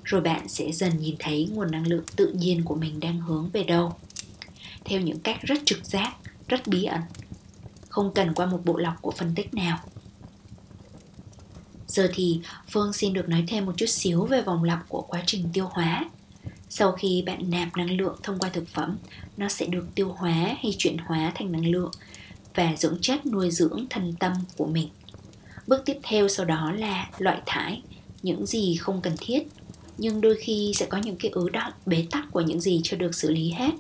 Rồi 0.05 0.21
bạn 0.21 0.49
sẽ 0.49 0.73
dần 0.73 0.99
nhìn 0.99 1.17
thấy 1.19 1.49
nguồn 1.53 1.71
năng 1.71 1.87
lượng 1.87 2.05
tự 2.17 2.33
nhiên 2.33 2.65
của 2.65 2.75
mình 2.75 3.01
đang 3.01 3.21
hướng 3.21 3.51
về 3.51 3.65
đâu. 3.65 3.93
Theo 4.85 5.01
những 5.01 5.21
cách 5.21 5.43
rất 5.43 5.59
trực 5.65 5.85
giác, 5.85 6.17
rất 6.49 6.67
bí 6.67 6.85
ẩn, 6.85 7.01
không 7.89 8.15
cần 8.15 8.35
qua 8.35 8.47
một 8.47 8.61
bộ 8.65 8.77
lọc 8.77 9.03
của 9.03 9.11
phân 9.11 9.35
tích 9.35 9.55
nào. 9.55 9.79
Giờ 11.87 12.11
thì 12.15 12.41
phương 12.71 12.93
xin 12.93 13.13
được 13.13 13.29
nói 13.29 13.45
thêm 13.49 13.67
một 13.67 13.73
chút 13.77 13.89
xíu 13.89 14.25
về 14.25 14.43
vòng 14.43 14.65
lặp 14.65 14.89
của 14.89 15.03
quá 15.03 15.23
trình 15.27 15.49
tiêu 15.53 15.69
hóa 15.71 16.11
sau 16.69 16.93
khi 16.93 17.23
bạn 17.27 17.51
nạp 17.51 17.77
năng 17.77 17.97
lượng 17.97 18.17
thông 18.23 18.39
qua 18.39 18.49
thực 18.49 18.69
phẩm, 18.69 18.99
nó 19.37 19.49
sẽ 19.49 19.67
được 19.67 19.87
tiêu 19.95 20.13
hóa 20.17 20.33
hay 20.33 20.75
chuyển 20.79 20.99
hóa 20.99 21.33
thành 21.35 21.53
năng 21.53 21.67
lượng 21.67 21.91
và 22.55 22.75
dưỡng 22.77 22.99
chất 23.01 23.27
nuôi 23.27 23.51
dưỡng 23.51 23.87
thân 23.91 24.15
tâm 24.19 24.33
của 24.57 24.67
mình. 24.67 24.89
Bước 25.67 25.83
tiếp 25.87 25.97
theo 26.03 26.29
sau 26.29 26.47
đó 26.47 26.73
là 26.73 27.11
loại 27.19 27.41
thải, 27.47 27.83
những 28.23 28.47
gì 28.47 28.77
không 28.77 29.01
cần 29.01 29.13
thiết, 29.19 29.43
nhưng 29.99 30.21
đôi 30.21 30.37
khi 30.41 30.73
sẽ 30.75 30.87
có 30.87 30.99
những 30.99 31.17
cái 31.17 31.31
ứ 31.31 31.49
động, 31.49 31.73
bế 31.87 32.07
tắc 32.11 32.25
của 32.31 32.41
những 32.41 32.61
gì 32.61 32.81
chưa 32.85 32.97
được 32.97 33.15
xử 33.15 33.31
lý 33.31 33.51
hết. 33.51 33.71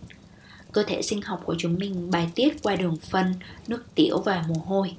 Cơ 0.72 0.82
thể 0.82 1.02
sinh 1.02 1.22
học 1.22 1.42
của 1.44 1.54
chúng 1.58 1.78
mình 1.78 2.10
bài 2.10 2.30
tiết 2.34 2.62
qua 2.62 2.76
đường 2.76 2.96
phân, 2.96 3.34
nước 3.66 3.84
tiểu 3.94 4.18
và 4.18 4.44
mồ 4.48 4.54
hôi, 4.54 4.92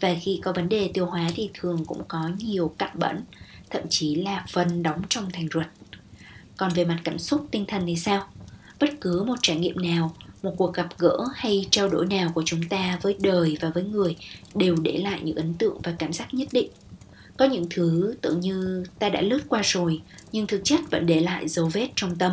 và 0.00 0.14
khi 0.20 0.40
có 0.42 0.52
vấn 0.52 0.68
đề 0.68 0.90
tiêu 0.94 1.06
hóa 1.06 1.30
thì 1.34 1.50
thường 1.54 1.84
cũng 1.84 2.02
có 2.08 2.30
nhiều 2.38 2.74
cặn 2.78 2.90
bẩn, 2.94 3.24
thậm 3.70 3.82
chí 3.90 4.14
là 4.14 4.46
phân 4.52 4.82
đóng 4.82 5.02
trong 5.08 5.30
thành 5.32 5.48
ruột 5.52 5.66
còn 6.60 6.72
về 6.74 6.84
mặt 6.84 7.00
cảm 7.04 7.18
xúc, 7.18 7.46
tinh 7.50 7.64
thần 7.68 7.82
thì 7.86 7.96
sao? 7.96 8.26
Bất 8.80 8.90
cứ 9.00 9.22
một 9.22 9.34
trải 9.42 9.56
nghiệm 9.56 9.82
nào, 9.82 10.14
một 10.42 10.54
cuộc 10.56 10.74
gặp 10.74 10.88
gỡ 10.98 11.18
hay 11.34 11.66
trao 11.70 11.88
đổi 11.88 12.06
nào 12.06 12.30
của 12.34 12.42
chúng 12.46 12.62
ta 12.68 12.98
với 13.02 13.16
đời 13.20 13.56
và 13.60 13.70
với 13.70 13.84
người 13.84 14.16
đều 14.54 14.76
để 14.82 14.98
lại 14.98 15.20
những 15.22 15.36
ấn 15.36 15.54
tượng 15.54 15.80
và 15.82 15.94
cảm 15.98 16.12
giác 16.12 16.34
nhất 16.34 16.48
định. 16.52 16.70
Có 17.36 17.44
những 17.44 17.66
thứ 17.70 18.14
tưởng 18.20 18.40
như 18.40 18.84
ta 18.98 19.08
đã 19.08 19.20
lướt 19.20 19.40
qua 19.48 19.60
rồi, 19.64 20.00
nhưng 20.32 20.46
thực 20.46 20.60
chất 20.64 20.80
vẫn 20.90 21.06
để 21.06 21.20
lại 21.20 21.48
dấu 21.48 21.66
vết 21.66 21.88
trong 21.96 22.16
tâm. 22.16 22.32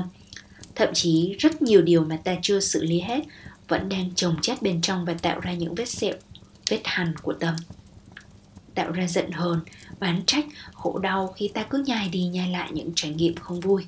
Thậm 0.76 0.90
chí 0.94 1.36
rất 1.40 1.62
nhiều 1.62 1.82
điều 1.82 2.06
mà 2.06 2.18
ta 2.18 2.36
chưa 2.42 2.60
xử 2.60 2.84
lý 2.84 3.00
hết 3.00 3.24
vẫn 3.68 3.90
đang 3.90 4.12
chồng 4.16 4.36
chất 4.42 4.62
bên 4.62 4.82
trong 4.82 5.06
và 5.06 5.14
tạo 5.14 5.40
ra 5.40 5.54
những 5.54 5.76
vết 5.76 5.90
sẹo, 5.90 6.16
vết 6.70 6.82
hằn 6.84 7.14
của 7.22 7.34
tâm. 7.34 7.56
Tạo 8.76 8.92
ra 8.92 9.08
giận 9.08 9.32
hờn, 9.32 9.60
oán 10.00 10.22
trách, 10.26 10.46
khổ 10.74 11.00
đau 11.00 11.34
khi 11.38 11.48
ta 11.48 11.64
cứ 11.64 11.84
nhai 11.88 12.10
đi 12.10 12.24
nhai 12.24 12.50
lại 12.50 12.70
những 12.74 12.92
trải 12.96 13.12
nghiệm 13.12 13.36
không 13.36 13.60
vui 13.60 13.86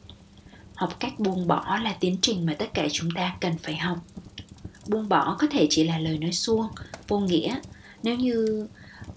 học 0.79 0.99
cách 0.99 1.19
buông 1.19 1.47
bỏ 1.47 1.79
là 1.83 1.93
tiến 1.99 2.17
trình 2.21 2.45
mà 2.45 2.53
tất 2.53 2.73
cả 2.73 2.87
chúng 2.91 3.11
ta 3.11 3.37
cần 3.41 3.57
phải 3.57 3.77
học. 3.77 3.97
Buông 4.87 5.09
bỏ 5.09 5.35
có 5.39 5.47
thể 5.51 5.67
chỉ 5.69 5.83
là 5.83 5.97
lời 5.97 6.17
nói 6.17 6.31
suông, 6.31 6.67
vô 7.07 7.19
nghĩa. 7.19 7.59
Nếu 8.03 8.15
như 8.15 8.67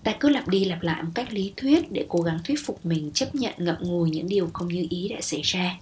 ta 0.02 0.12
cứ 0.20 0.28
lặp 0.28 0.48
đi 0.48 0.64
lặp 0.64 0.82
lại 0.82 1.02
một 1.02 1.10
cách 1.14 1.32
lý 1.32 1.52
thuyết 1.56 1.92
để 1.92 2.06
cố 2.08 2.20
gắng 2.20 2.38
thuyết 2.44 2.66
phục 2.66 2.86
mình, 2.86 3.10
chấp 3.14 3.34
nhận, 3.34 3.54
ngậm 3.58 3.76
ngùi 3.80 4.10
những 4.10 4.28
điều 4.28 4.50
không 4.52 4.68
như 4.68 4.86
ý 4.90 5.08
đã 5.08 5.20
xảy 5.20 5.42
ra. 5.42 5.78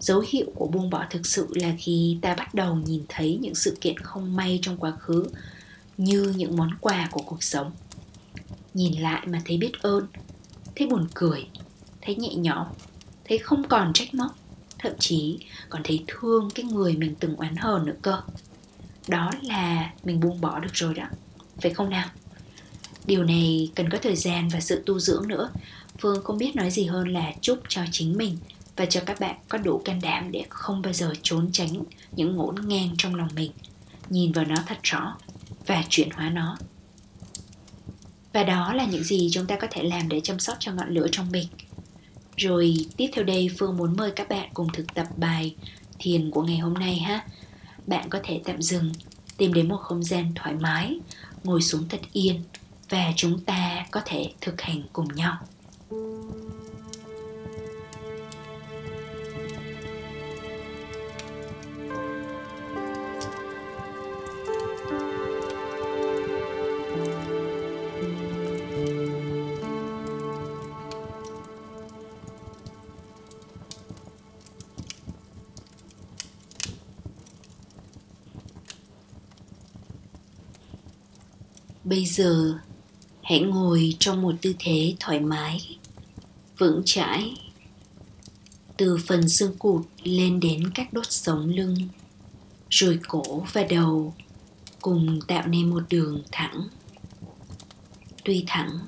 Dấu 0.00 0.24
hiệu 0.28 0.46
của 0.54 0.66
buông 0.66 0.90
bỏ 0.90 1.04
thực 1.10 1.26
sự 1.26 1.48
là 1.54 1.72
khi 1.78 2.18
ta 2.22 2.34
bắt 2.34 2.54
đầu 2.54 2.74
nhìn 2.74 3.04
thấy 3.08 3.38
những 3.42 3.54
sự 3.54 3.78
kiện 3.80 3.98
không 3.98 4.36
may 4.36 4.58
trong 4.62 4.76
quá 4.76 4.90
khứ 4.90 5.26
như 5.96 6.34
những 6.36 6.56
món 6.56 6.70
quà 6.80 7.08
của 7.10 7.22
cuộc 7.26 7.42
sống. 7.42 7.72
Nhìn 8.74 9.00
lại 9.02 9.26
mà 9.26 9.42
thấy 9.44 9.56
biết 9.56 9.72
ơn, 9.82 10.06
thấy 10.76 10.86
buồn 10.86 11.06
cười, 11.14 11.46
thấy 12.02 12.14
nhẹ 12.14 12.34
nhõm, 12.34 12.66
thấy 13.24 13.38
không 13.38 13.68
còn 13.68 13.92
trách 13.92 14.14
móc 14.14 14.45
thậm 14.78 14.92
chí 14.98 15.38
còn 15.68 15.82
thấy 15.84 16.04
thương 16.06 16.50
cái 16.54 16.64
người 16.64 16.96
mình 16.96 17.14
từng 17.20 17.36
oán 17.36 17.56
hờn 17.56 17.86
nữa 17.86 17.96
cơ. 18.02 18.20
Đó 19.08 19.30
là 19.42 19.92
mình 20.04 20.20
buông 20.20 20.40
bỏ 20.40 20.58
được 20.58 20.72
rồi 20.72 20.94
đó. 20.94 21.04
Phải 21.62 21.74
không 21.74 21.90
nào? 21.90 22.08
Điều 23.06 23.24
này 23.24 23.70
cần 23.74 23.90
có 23.90 23.98
thời 24.02 24.16
gian 24.16 24.48
và 24.48 24.60
sự 24.60 24.82
tu 24.86 24.98
dưỡng 24.98 25.28
nữa. 25.28 25.50
Phương 25.98 26.24
không 26.24 26.38
biết 26.38 26.56
nói 26.56 26.70
gì 26.70 26.84
hơn 26.84 27.08
là 27.08 27.32
chúc 27.40 27.60
cho 27.68 27.82
chính 27.92 28.16
mình 28.18 28.38
và 28.76 28.86
cho 28.86 29.00
các 29.06 29.20
bạn 29.20 29.36
có 29.48 29.58
đủ 29.58 29.82
can 29.84 30.00
đảm 30.02 30.32
để 30.32 30.44
không 30.48 30.82
bao 30.82 30.92
giờ 30.92 31.12
trốn 31.22 31.48
tránh 31.52 31.82
những 32.12 32.36
ngổn 32.36 32.68
ngang 32.68 32.94
trong 32.98 33.14
lòng 33.14 33.28
mình. 33.34 33.52
Nhìn 34.10 34.32
vào 34.32 34.44
nó 34.44 34.56
thật 34.66 34.78
rõ 34.82 35.16
và 35.66 35.84
chuyển 35.88 36.10
hóa 36.10 36.30
nó. 36.30 36.56
Và 38.32 38.42
đó 38.44 38.72
là 38.72 38.84
những 38.84 39.04
gì 39.04 39.28
chúng 39.32 39.46
ta 39.46 39.56
có 39.56 39.66
thể 39.70 39.82
làm 39.82 40.08
để 40.08 40.20
chăm 40.20 40.38
sóc 40.38 40.56
cho 40.60 40.72
ngọn 40.72 40.94
lửa 40.94 41.06
trong 41.12 41.30
mình 41.30 41.48
rồi 42.36 42.76
tiếp 42.96 43.10
theo 43.12 43.24
đây 43.24 43.48
phương 43.58 43.76
muốn 43.76 43.96
mời 43.96 44.10
các 44.10 44.28
bạn 44.28 44.50
cùng 44.54 44.68
thực 44.72 44.94
tập 44.94 45.06
bài 45.16 45.54
thiền 45.98 46.30
của 46.30 46.42
ngày 46.42 46.58
hôm 46.58 46.74
nay 46.74 46.98
ha. 46.98 47.24
Bạn 47.86 48.08
có 48.08 48.20
thể 48.24 48.40
tạm 48.44 48.62
dừng, 48.62 48.92
tìm 49.36 49.52
đến 49.52 49.68
một 49.68 49.76
không 49.76 50.02
gian 50.02 50.32
thoải 50.34 50.54
mái, 50.54 50.98
ngồi 51.44 51.62
xuống 51.62 51.88
thật 51.88 52.00
yên 52.12 52.42
và 52.88 53.12
chúng 53.16 53.40
ta 53.40 53.86
có 53.90 54.00
thể 54.04 54.32
thực 54.40 54.60
hành 54.60 54.82
cùng 54.92 55.08
nhau. 55.14 55.36
Bây 81.86 82.04
giờ, 82.04 82.58
hãy 83.22 83.40
ngồi 83.40 83.96
trong 83.98 84.22
một 84.22 84.34
tư 84.42 84.54
thế 84.58 84.94
thoải 85.00 85.20
mái, 85.20 85.78
vững 86.58 86.82
chãi. 86.84 87.34
Từ 88.76 88.98
phần 89.06 89.28
xương 89.28 89.56
cụt 89.58 89.86
lên 90.02 90.40
đến 90.40 90.70
các 90.74 90.92
đốt 90.92 91.12
sống 91.12 91.48
lưng, 91.48 91.76
rồi 92.70 92.98
cổ 93.08 93.44
và 93.52 93.64
đầu 93.70 94.14
cùng 94.80 95.20
tạo 95.28 95.46
nên 95.46 95.70
một 95.70 95.82
đường 95.88 96.22
thẳng. 96.32 96.68
Tuy 98.24 98.44
thẳng, 98.46 98.78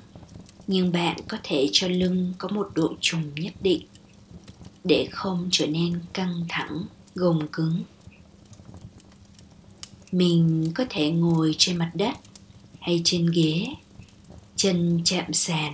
nhưng 0.67 0.91
bạn 0.91 1.17
có 1.27 1.37
thể 1.43 1.69
cho 1.71 1.87
lưng 1.87 2.33
có 2.37 2.47
một 2.49 2.71
độ 2.75 2.93
trùng 3.01 3.35
nhất 3.35 3.53
định, 3.61 3.85
để 4.83 5.07
không 5.11 5.49
trở 5.51 5.67
nên 5.67 5.99
căng 6.13 6.45
thẳng, 6.49 6.85
gồng 7.15 7.47
cứng. 7.51 7.83
Mình 10.11 10.71
có 10.75 10.85
thể 10.89 11.11
ngồi 11.11 11.55
trên 11.57 11.77
mặt 11.77 11.91
đất 11.93 12.15
hay 12.79 13.01
trên 13.03 13.31
ghế, 13.33 13.67
chân 14.55 15.01
chạm 15.05 15.33
sàn. 15.33 15.73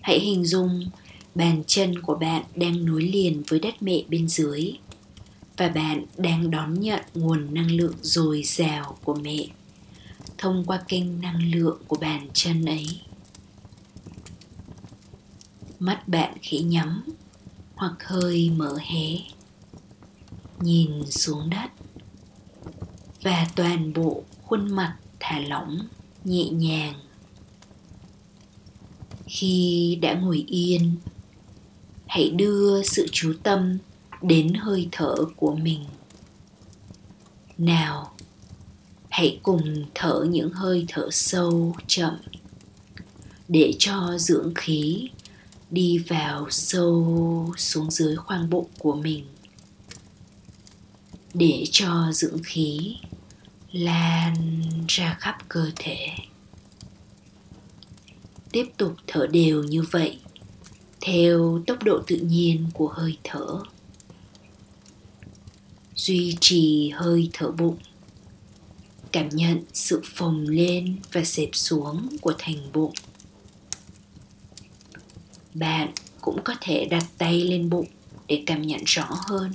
Hãy 0.00 0.20
hình 0.20 0.44
dung 0.44 0.90
bàn 1.34 1.62
chân 1.66 2.02
của 2.02 2.14
bạn 2.14 2.42
đang 2.54 2.84
nối 2.84 3.02
liền 3.02 3.42
với 3.48 3.58
đất 3.58 3.82
mẹ 3.82 4.02
bên 4.08 4.28
dưới, 4.28 4.72
và 5.56 5.68
bạn 5.68 6.04
đang 6.16 6.50
đón 6.50 6.80
nhận 6.80 7.02
nguồn 7.14 7.54
năng 7.54 7.70
lượng 7.70 7.94
dồi 8.02 8.42
dào 8.42 8.98
của 9.04 9.14
mẹ 9.14 9.46
thông 10.38 10.64
qua 10.66 10.82
kênh 10.88 11.20
năng 11.20 11.52
lượng 11.52 11.78
của 11.88 11.96
bàn 11.96 12.28
chân 12.34 12.64
ấy. 12.64 12.86
Mắt 15.78 16.08
bạn 16.08 16.36
khẽ 16.42 16.58
nhắm 16.58 17.02
hoặc 17.74 17.94
hơi 18.04 18.50
mở 18.50 18.78
hé, 18.82 19.16
nhìn 20.60 21.10
xuống 21.10 21.50
đất, 21.50 21.70
và 23.22 23.46
toàn 23.56 23.92
bộ 23.92 24.22
khuôn 24.44 24.74
mặt 24.74 24.96
thả 25.20 25.40
lỏng, 25.40 25.78
nhẹ 26.24 26.48
nhàng. 26.50 26.94
Khi 29.26 29.98
đã 30.02 30.14
ngồi 30.14 30.44
yên, 30.48 30.96
hãy 32.06 32.30
đưa 32.30 32.82
sự 32.82 33.06
chú 33.12 33.32
tâm 33.42 33.78
đến 34.22 34.54
hơi 34.54 34.88
thở 34.92 35.14
của 35.36 35.54
mình. 35.54 35.84
Nào, 37.58 38.12
hãy 39.08 39.40
cùng 39.42 39.84
thở 39.94 40.26
những 40.28 40.52
hơi 40.52 40.84
thở 40.88 41.08
sâu, 41.10 41.76
chậm 41.86 42.16
để 43.48 43.74
cho 43.78 44.18
dưỡng 44.18 44.52
khí 44.54 45.08
đi 45.70 45.98
vào 45.98 46.46
sâu 46.50 47.54
xuống 47.56 47.90
dưới 47.90 48.16
khoang 48.16 48.50
bụng 48.50 48.66
của 48.78 48.94
mình. 48.94 49.24
Để 51.34 51.64
cho 51.70 52.10
dưỡng 52.12 52.42
khí 52.44 52.96
lan 53.78 54.34
ra 54.88 55.16
khắp 55.20 55.38
cơ 55.48 55.70
thể. 55.76 56.08
Tiếp 58.52 58.66
tục 58.76 58.96
thở 59.06 59.26
đều 59.26 59.64
như 59.64 59.82
vậy, 59.90 60.18
theo 61.00 61.62
tốc 61.66 61.82
độ 61.82 62.02
tự 62.06 62.16
nhiên 62.16 62.66
của 62.74 62.88
hơi 62.88 63.18
thở. 63.24 63.62
Duy 65.94 66.36
trì 66.40 66.90
hơi 66.90 67.30
thở 67.32 67.50
bụng, 67.50 67.76
cảm 69.12 69.28
nhận 69.28 69.62
sự 69.72 70.02
phồng 70.04 70.40
lên 70.40 70.96
và 71.12 71.24
xẹp 71.24 71.48
xuống 71.52 72.08
của 72.20 72.34
thành 72.38 72.72
bụng. 72.72 72.92
Bạn 75.54 75.92
cũng 76.20 76.40
có 76.44 76.54
thể 76.60 76.84
đặt 76.90 77.04
tay 77.18 77.44
lên 77.44 77.70
bụng 77.70 77.86
để 78.26 78.42
cảm 78.46 78.62
nhận 78.62 78.80
rõ 78.86 79.08
hơn. 79.10 79.52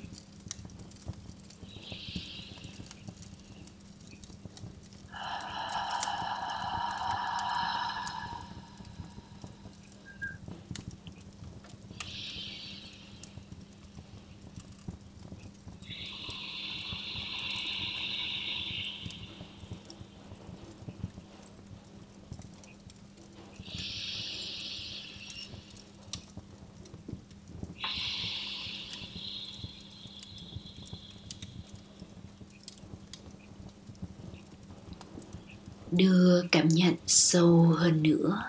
Đưa 35.98 36.44
cảm 36.52 36.68
nhận 36.68 36.96
sâu 37.08 37.62
hơn 37.62 38.04
nữa 38.04 38.44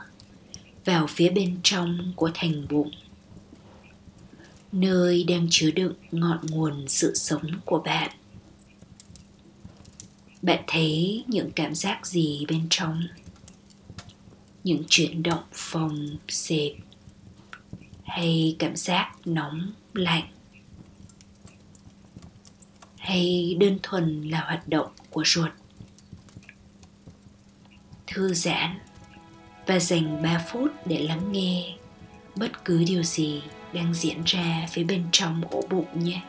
vào 0.85 1.07
phía 1.07 1.31
bên 1.31 1.59
trong 1.63 2.13
của 2.17 2.31
thành 2.35 2.67
bụng, 2.71 2.91
nơi 4.73 5.25
đang 5.25 5.47
chứa 5.51 5.71
đựng 5.71 5.95
ngọn 6.13 6.39
nguồn 6.43 6.89
sự 6.89 7.15
sống 7.15 7.43
của 7.65 7.79
bạn. 7.79 8.11
Bạn 10.43 10.65
thấy 10.67 11.25
những 11.27 11.51
cảm 11.51 11.75
giác 11.75 12.07
gì 12.07 12.47
bên 12.49 12.67
trong? 12.71 13.03
Những 14.65 14.83
chuyển 14.89 15.23
động 15.23 15.43
phòng, 15.53 16.17
xẹp, 16.29 16.73
hay 18.05 18.57
cảm 18.59 18.77
giác 18.77 19.15
nóng, 19.25 19.73
lạnh? 19.95 20.29
Hay 22.97 23.57
đơn 23.61 23.79
thuần 23.83 24.29
là 24.29 24.41
hoạt 24.41 24.69
động 24.69 24.89
của 25.11 25.23
ruột? 25.27 25.51
Thư 28.15 28.35
giãn 28.35 28.79
và 29.67 29.79
dành 29.79 30.23
3 30.23 30.45
phút 30.53 30.69
để 30.87 30.99
lắng 30.99 31.33
nghe 31.33 31.65
bất 32.35 32.65
cứ 32.65 32.85
điều 32.87 33.03
gì 33.03 33.43
đang 33.73 33.95
diễn 33.95 34.23
ra 34.25 34.67
phía 34.71 34.85
bên 34.85 35.05
trong 35.13 35.43
ổ 35.51 35.63
bụng 35.71 36.05
nhé. 36.05 36.21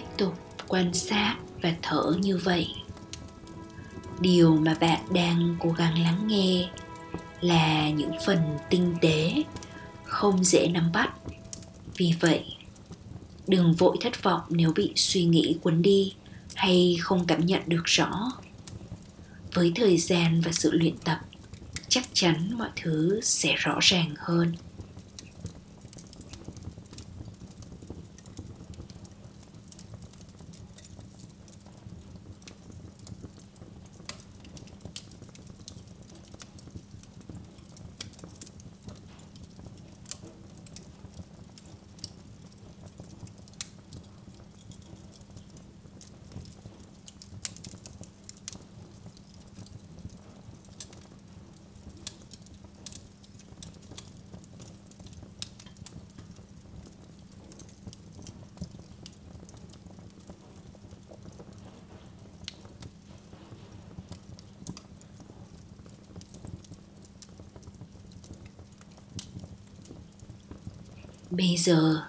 Tiếp 0.00 0.06
tục 0.16 0.34
quan 0.68 0.94
sát 0.94 1.36
và 1.62 1.74
thở 1.82 2.14
như 2.20 2.36
vậy. 2.36 2.68
Điều 4.20 4.56
mà 4.56 4.74
bạn 4.80 5.00
đang 5.12 5.56
cố 5.60 5.70
gắng 5.70 6.02
lắng 6.02 6.26
nghe 6.26 6.68
là 7.40 7.90
những 7.90 8.12
phần 8.26 8.38
tinh 8.70 8.94
tế 9.00 9.42
không 10.04 10.44
dễ 10.44 10.68
nắm 10.68 10.92
bắt. 10.92 11.10
Vì 11.96 12.14
vậy, 12.20 12.44
đừng 13.46 13.72
vội 13.72 13.96
thất 14.00 14.22
vọng 14.22 14.42
nếu 14.48 14.72
bị 14.72 14.92
suy 14.96 15.24
nghĩ 15.24 15.56
cuốn 15.62 15.82
đi 15.82 16.14
hay 16.54 16.96
không 17.00 17.26
cảm 17.26 17.46
nhận 17.46 17.62
được 17.66 17.82
rõ. 17.84 18.32
Với 19.54 19.72
thời 19.76 19.98
gian 19.98 20.40
và 20.40 20.52
sự 20.52 20.70
luyện 20.72 20.96
tập, 21.04 21.20
chắc 21.88 22.04
chắn 22.12 22.58
mọi 22.58 22.70
thứ 22.82 23.20
sẽ 23.22 23.54
rõ 23.56 23.78
ràng 23.80 24.14
hơn. 24.18 24.52
Bây 71.30 71.56
giờ, 71.56 72.02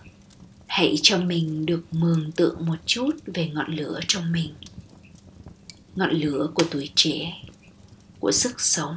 hãy 0.68 0.96
cho 1.02 1.18
mình 1.18 1.66
được 1.66 1.86
mường 1.92 2.32
tượng 2.32 2.66
một 2.66 2.78
chút 2.86 3.12
về 3.26 3.50
ngọn 3.50 3.76
lửa 3.76 4.00
trong 4.08 4.32
mình. 4.32 4.54
Ngọn 5.96 6.12
lửa 6.12 6.52
của 6.54 6.64
tuổi 6.72 6.90
trẻ, 6.96 7.44
của 8.20 8.32
sức 8.32 8.62
sống, 8.62 8.96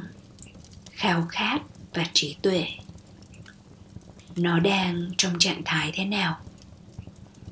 khao 0.91 1.25
khát 1.29 1.61
và 1.93 2.05
trí 2.13 2.35
tuệ. 2.41 2.67
Nó 4.35 4.59
đang 4.59 5.09
trong 5.17 5.39
trạng 5.39 5.61
thái 5.65 5.91
thế 5.93 6.05
nào? 6.05 6.39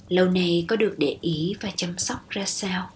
Lâu 0.09 0.29
nay 0.29 0.65
có 0.67 0.75
được 0.75 0.95
để 0.97 1.17
ý 1.21 1.53
và 1.61 1.71
chăm 1.75 1.97
sóc 1.97 2.29
ra 2.29 2.45
sao? 2.45 2.89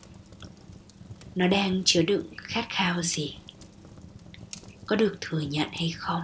Nó 1.35 1.47
đang 1.47 1.81
chứa 1.85 2.01
đựng 2.01 2.27
khát 2.37 2.65
khao 2.69 3.03
gì? 3.03 3.37
Có 4.85 4.95
được 4.95 5.17
thừa 5.21 5.39
nhận 5.39 5.67
hay 5.71 5.93
không? 5.97 6.21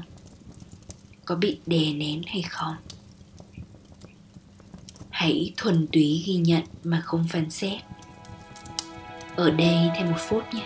Có 1.25 1.35
bị 1.35 1.59
đè 1.65 1.93
nén 1.93 2.21
hay 2.27 2.41
không? 2.41 2.75
Hãy 5.23 5.53
thuần 5.57 5.87
túy 5.91 6.23
ghi 6.25 6.35
nhận 6.35 6.63
mà 6.83 7.01
không 7.01 7.25
phán 7.29 7.49
xét. 7.49 7.81
Ở 9.35 9.51
đây 9.51 9.75
thêm 9.95 10.11
một 10.11 10.17
phút 10.19 10.43
nhé. 10.53 10.65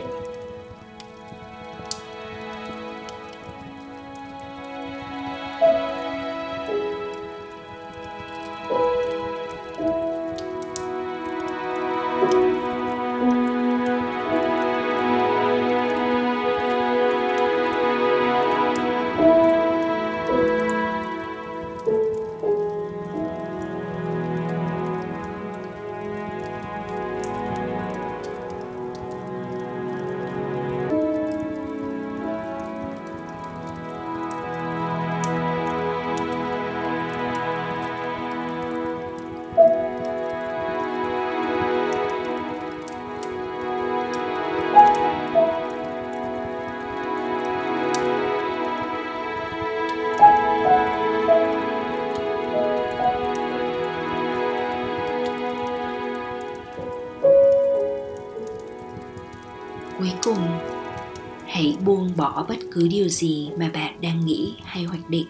Bỏ 62.28 62.46
bất 62.50 62.58
cứ 62.72 62.88
điều 62.88 63.08
gì 63.08 63.50
mà 63.58 63.70
bạn 63.74 64.02
đang 64.02 64.26
nghĩ 64.26 64.54
hay 64.64 64.84
hoạch 64.84 65.10
định. 65.10 65.28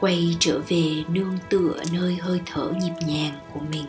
Quay 0.00 0.36
trở 0.40 0.60
về 0.68 1.04
nương 1.08 1.38
tựa 1.50 1.82
nơi 1.92 2.16
hơi 2.16 2.40
thở 2.46 2.72
nhịp 2.80 2.92
nhàng 3.06 3.38
của 3.54 3.60
mình. 3.70 3.84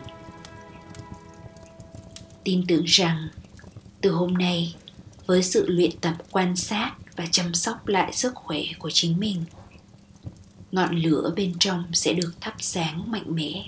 Tin 2.44 2.64
tưởng 2.68 2.84
rằng, 2.84 3.28
từ 4.00 4.10
hôm 4.10 4.34
nay, 4.34 4.74
với 5.26 5.42
sự 5.42 5.68
luyện 5.68 5.90
tập 6.00 6.14
quan 6.30 6.56
sát 6.56 6.92
và 7.16 7.26
chăm 7.30 7.54
sóc 7.54 7.86
lại 7.86 8.12
sức 8.12 8.34
khỏe 8.34 8.62
của 8.78 8.90
chính 8.90 9.20
mình, 9.20 9.44
ngọn 10.72 10.96
lửa 10.96 11.32
bên 11.36 11.54
trong 11.58 11.84
sẽ 11.92 12.12
được 12.12 12.32
thắp 12.40 12.54
sáng 12.58 13.10
mạnh 13.10 13.34
mẽ. 13.34 13.64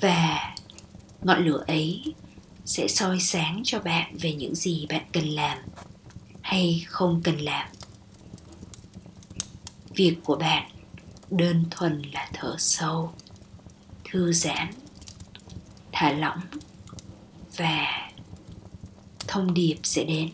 Và 0.00 0.54
ngọn 1.22 1.44
lửa 1.44 1.64
ấy 1.66 2.02
sẽ 2.64 2.88
soi 2.88 3.20
sáng 3.20 3.62
cho 3.64 3.80
bạn 3.80 4.16
về 4.16 4.34
những 4.34 4.54
gì 4.54 4.86
bạn 4.88 5.02
cần 5.12 5.24
làm 5.28 5.58
hay 6.42 6.84
không 6.88 7.20
cần 7.24 7.36
làm. 7.36 7.68
Việc 9.94 10.16
của 10.24 10.36
bạn 10.36 10.70
đơn 11.30 11.64
thuần 11.70 12.02
là 12.12 12.30
thở 12.32 12.56
sâu, 12.58 13.12
thư 14.04 14.32
giãn, 14.32 14.70
thả 15.92 16.12
lỏng 16.12 16.40
và 17.56 18.10
thông 19.28 19.54
điệp 19.54 19.76
sẽ 19.82 20.04
đến. 20.04 20.30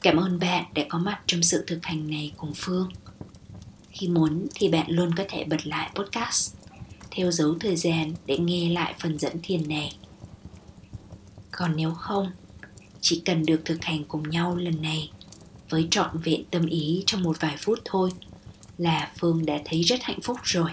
Cảm 0.00 0.16
ơn 0.16 0.38
bạn 0.38 0.64
đã 0.74 0.82
có 0.88 0.98
mặt 0.98 1.20
trong 1.26 1.42
sự 1.42 1.64
thực 1.66 1.86
hành 1.86 2.10
này 2.10 2.32
cùng 2.36 2.52
phương. 2.56 2.88
Khi 3.90 4.08
muốn 4.08 4.46
thì 4.54 4.68
bạn 4.68 4.86
luôn 4.90 5.14
có 5.14 5.24
thể 5.28 5.44
bật 5.44 5.66
lại 5.66 5.90
podcast, 5.94 6.54
theo 7.10 7.30
dấu 7.30 7.54
thời 7.60 7.76
gian 7.76 8.12
để 8.26 8.38
nghe 8.38 8.70
lại 8.70 8.94
phần 8.98 9.18
dẫn 9.18 9.36
thiền 9.42 9.68
này. 9.68 9.96
Còn 11.50 11.76
nếu 11.76 11.94
không 11.94 12.30
chỉ 13.04 13.22
cần 13.24 13.46
được 13.46 13.60
thực 13.64 13.84
hành 13.84 14.04
cùng 14.04 14.30
nhau 14.30 14.56
lần 14.56 14.82
này. 14.82 15.10
Với 15.70 15.88
trọn 15.90 16.18
vẹn 16.24 16.44
tâm 16.50 16.66
ý 16.66 17.02
trong 17.06 17.22
một 17.22 17.40
vài 17.40 17.56
phút 17.58 17.78
thôi 17.84 18.10
là 18.78 19.12
phương 19.18 19.46
đã 19.46 19.58
thấy 19.64 19.82
rất 19.82 20.02
hạnh 20.02 20.20
phúc 20.20 20.36
rồi. 20.42 20.70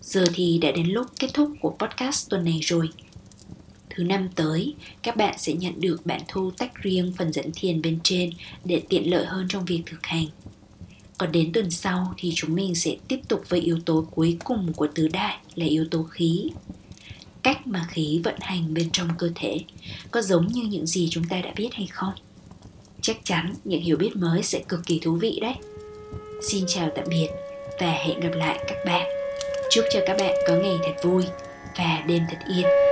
Giờ 0.00 0.24
thì 0.34 0.58
đã 0.58 0.70
đến 0.70 0.86
lúc 0.86 1.06
kết 1.18 1.30
thúc 1.34 1.50
của 1.60 1.76
podcast 1.78 2.30
tuần 2.30 2.44
này 2.44 2.60
rồi. 2.62 2.88
Thứ 3.90 4.04
năm 4.04 4.28
tới, 4.34 4.74
các 5.02 5.16
bạn 5.16 5.34
sẽ 5.38 5.52
nhận 5.52 5.80
được 5.80 6.06
bản 6.06 6.20
thu 6.28 6.50
tách 6.50 6.74
riêng 6.74 7.12
phần 7.18 7.32
dẫn 7.32 7.50
thiền 7.54 7.82
bên 7.82 7.98
trên 8.02 8.30
để 8.64 8.82
tiện 8.88 9.10
lợi 9.10 9.26
hơn 9.26 9.46
trong 9.48 9.64
việc 9.64 9.82
thực 9.86 10.06
hành. 10.06 10.26
Còn 11.18 11.32
đến 11.32 11.52
tuần 11.52 11.70
sau 11.70 12.14
thì 12.16 12.32
chúng 12.34 12.54
mình 12.54 12.74
sẽ 12.74 12.96
tiếp 13.08 13.20
tục 13.28 13.42
với 13.48 13.60
yếu 13.60 13.78
tố 13.86 14.06
cuối 14.10 14.36
cùng 14.44 14.72
của 14.72 14.88
tứ 14.94 15.08
đại 15.08 15.38
là 15.54 15.66
yếu 15.66 15.84
tố 15.90 16.02
khí 16.02 16.50
cách 17.46 17.66
mà 17.66 17.86
khí 17.88 18.20
vận 18.24 18.34
hành 18.40 18.74
bên 18.74 18.90
trong 18.92 19.08
cơ 19.18 19.30
thể 19.34 19.58
có 20.10 20.22
giống 20.22 20.46
như 20.46 20.62
những 20.62 20.86
gì 20.86 21.08
chúng 21.10 21.24
ta 21.24 21.40
đã 21.40 21.52
biết 21.56 21.68
hay 21.72 21.86
không? 21.86 22.12
Chắc 23.00 23.16
chắn 23.24 23.54
những 23.64 23.82
hiểu 23.82 23.96
biết 23.96 24.16
mới 24.16 24.42
sẽ 24.42 24.62
cực 24.68 24.86
kỳ 24.86 25.00
thú 25.02 25.12
vị 25.12 25.38
đấy. 25.42 25.54
Xin 26.48 26.64
chào 26.66 26.90
tạm 26.96 27.04
biệt 27.08 27.28
và 27.80 27.92
hẹn 27.92 28.20
gặp 28.20 28.32
lại 28.34 28.58
các 28.68 28.76
bạn. 28.86 29.06
Chúc 29.70 29.84
cho 29.92 30.00
các 30.06 30.16
bạn 30.18 30.34
có 30.46 30.54
ngày 30.54 30.76
thật 30.82 31.08
vui 31.08 31.24
và 31.78 32.04
đêm 32.06 32.22
thật 32.30 32.38
yên. 32.56 32.85